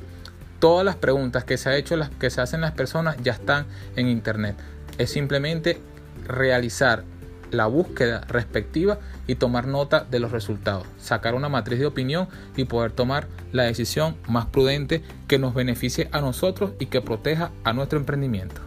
Todas 0.60 0.84
las 0.84 0.98
preguntas 0.98 1.46
que 1.46 1.58
se, 1.58 1.78
hecho, 1.78 1.96
las, 1.96 2.10
que 2.10 2.30
se 2.30 2.42
hacen 2.42 2.60
las 2.60 2.74
personas 2.74 3.16
ya 3.24 3.32
están 3.32 3.66
en 3.96 4.10
internet. 4.10 4.58
Es 4.98 5.12
simplemente 5.12 5.80
realizar 6.28 7.06
la 7.52 7.68
búsqueda 7.68 8.22
respectiva 8.28 9.00
y 9.28 9.36
tomar 9.36 9.68
nota 9.68 10.06
de 10.10 10.20
los 10.20 10.32
resultados, 10.32 10.86
sacar 11.00 11.36
una 11.36 11.50
matriz 11.50 11.80
de 11.80 11.86
opinión 11.86 12.28
y 12.56 12.66
poder 12.66 12.92
tomar 12.92 13.28
la 13.52 13.64
decisión 13.64 14.16
más 14.28 14.48
prudente 14.48 15.02
que 15.28 15.40
nos 15.40 15.54
beneficie 15.54 16.10
a 16.12 16.22
nosotros 16.22 16.72
y 16.80 16.88
que 16.88 17.02
proteja 17.02 17.52
a 17.64 17.74
nuestro 17.74 18.00
emprendimiento. 18.00 18.62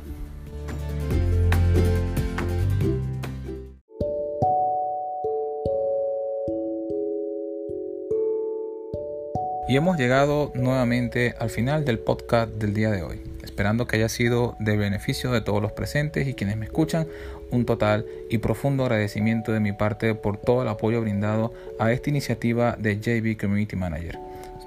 Y 9.71 9.77
hemos 9.77 9.97
llegado 9.97 10.51
nuevamente 10.57 11.37
al 11.39 11.49
final 11.49 11.85
del 11.85 12.01
podcast 12.01 12.51
del 12.55 12.75
día 12.75 12.91
de 12.91 13.05
hoy, 13.05 13.23
esperando 13.45 13.87
que 13.87 13.99
haya 13.99 14.09
sido 14.09 14.57
de 14.59 14.77
beneficio 14.77 15.31
de 15.31 15.43
todos 15.43 15.63
los 15.63 15.71
presentes 15.71 16.27
y 16.27 16.35
quienes 16.35 16.57
me 16.57 16.65
escuchan. 16.65 17.07
Un 17.51 17.65
total 17.65 18.07
y 18.29 18.39
profundo 18.39 18.85
agradecimiento 18.85 19.53
de 19.53 19.61
mi 19.61 19.73
parte 19.73 20.15
por 20.15 20.37
todo 20.37 20.63
el 20.63 20.69
apoyo 20.69 21.01
brindado 21.01 21.53
a 21.79 21.93
esta 21.93 22.11
iniciativa 22.11 22.77
de 22.79 23.01
JB 23.01 23.41
Community 23.41 23.77
Manager. 23.77 24.19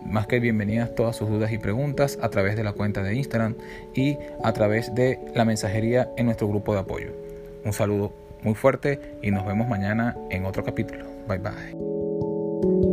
Más 0.06 0.28
que 0.28 0.40
bienvenidas 0.40 0.94
todas 0.96 1.16
sus 1.16 1.30
dudas 1.30 1.52
y 1.52 1.58
preguntas 1.58 2.20
a 2.22 2.30
través 2.30 2.56
de 2.56 2.64
la 2.64 2.74
cuenta 2.74 3.02
de 3.04 3.16
Instagram 3.16 3.56
y 3.96 4.18
a 4.44 4.52
través 4.52 4.94
de 4.94 5.20
la 5.34 5.46
mensajería 5.46 6.10
en 6.18 6.26
nuestro 6.26 6.48
grupo 6.48 6.74
de 6.74 6.82
apoyo. 6.82 7.12
Un 7.64 7.74
saludo 7.74 8.12
muy 8.42 8.54
fuerte 8.54 9.00
y 9.22 9.32
nos 9.32 9.46
vemos 9.46 9.68
mañana 9.68 10.18
en 10.30 10.46
otro 10.46 10.64
capítulo. 10.64 11.06
Bye 11.28 11.40
bye. 11.40 12.93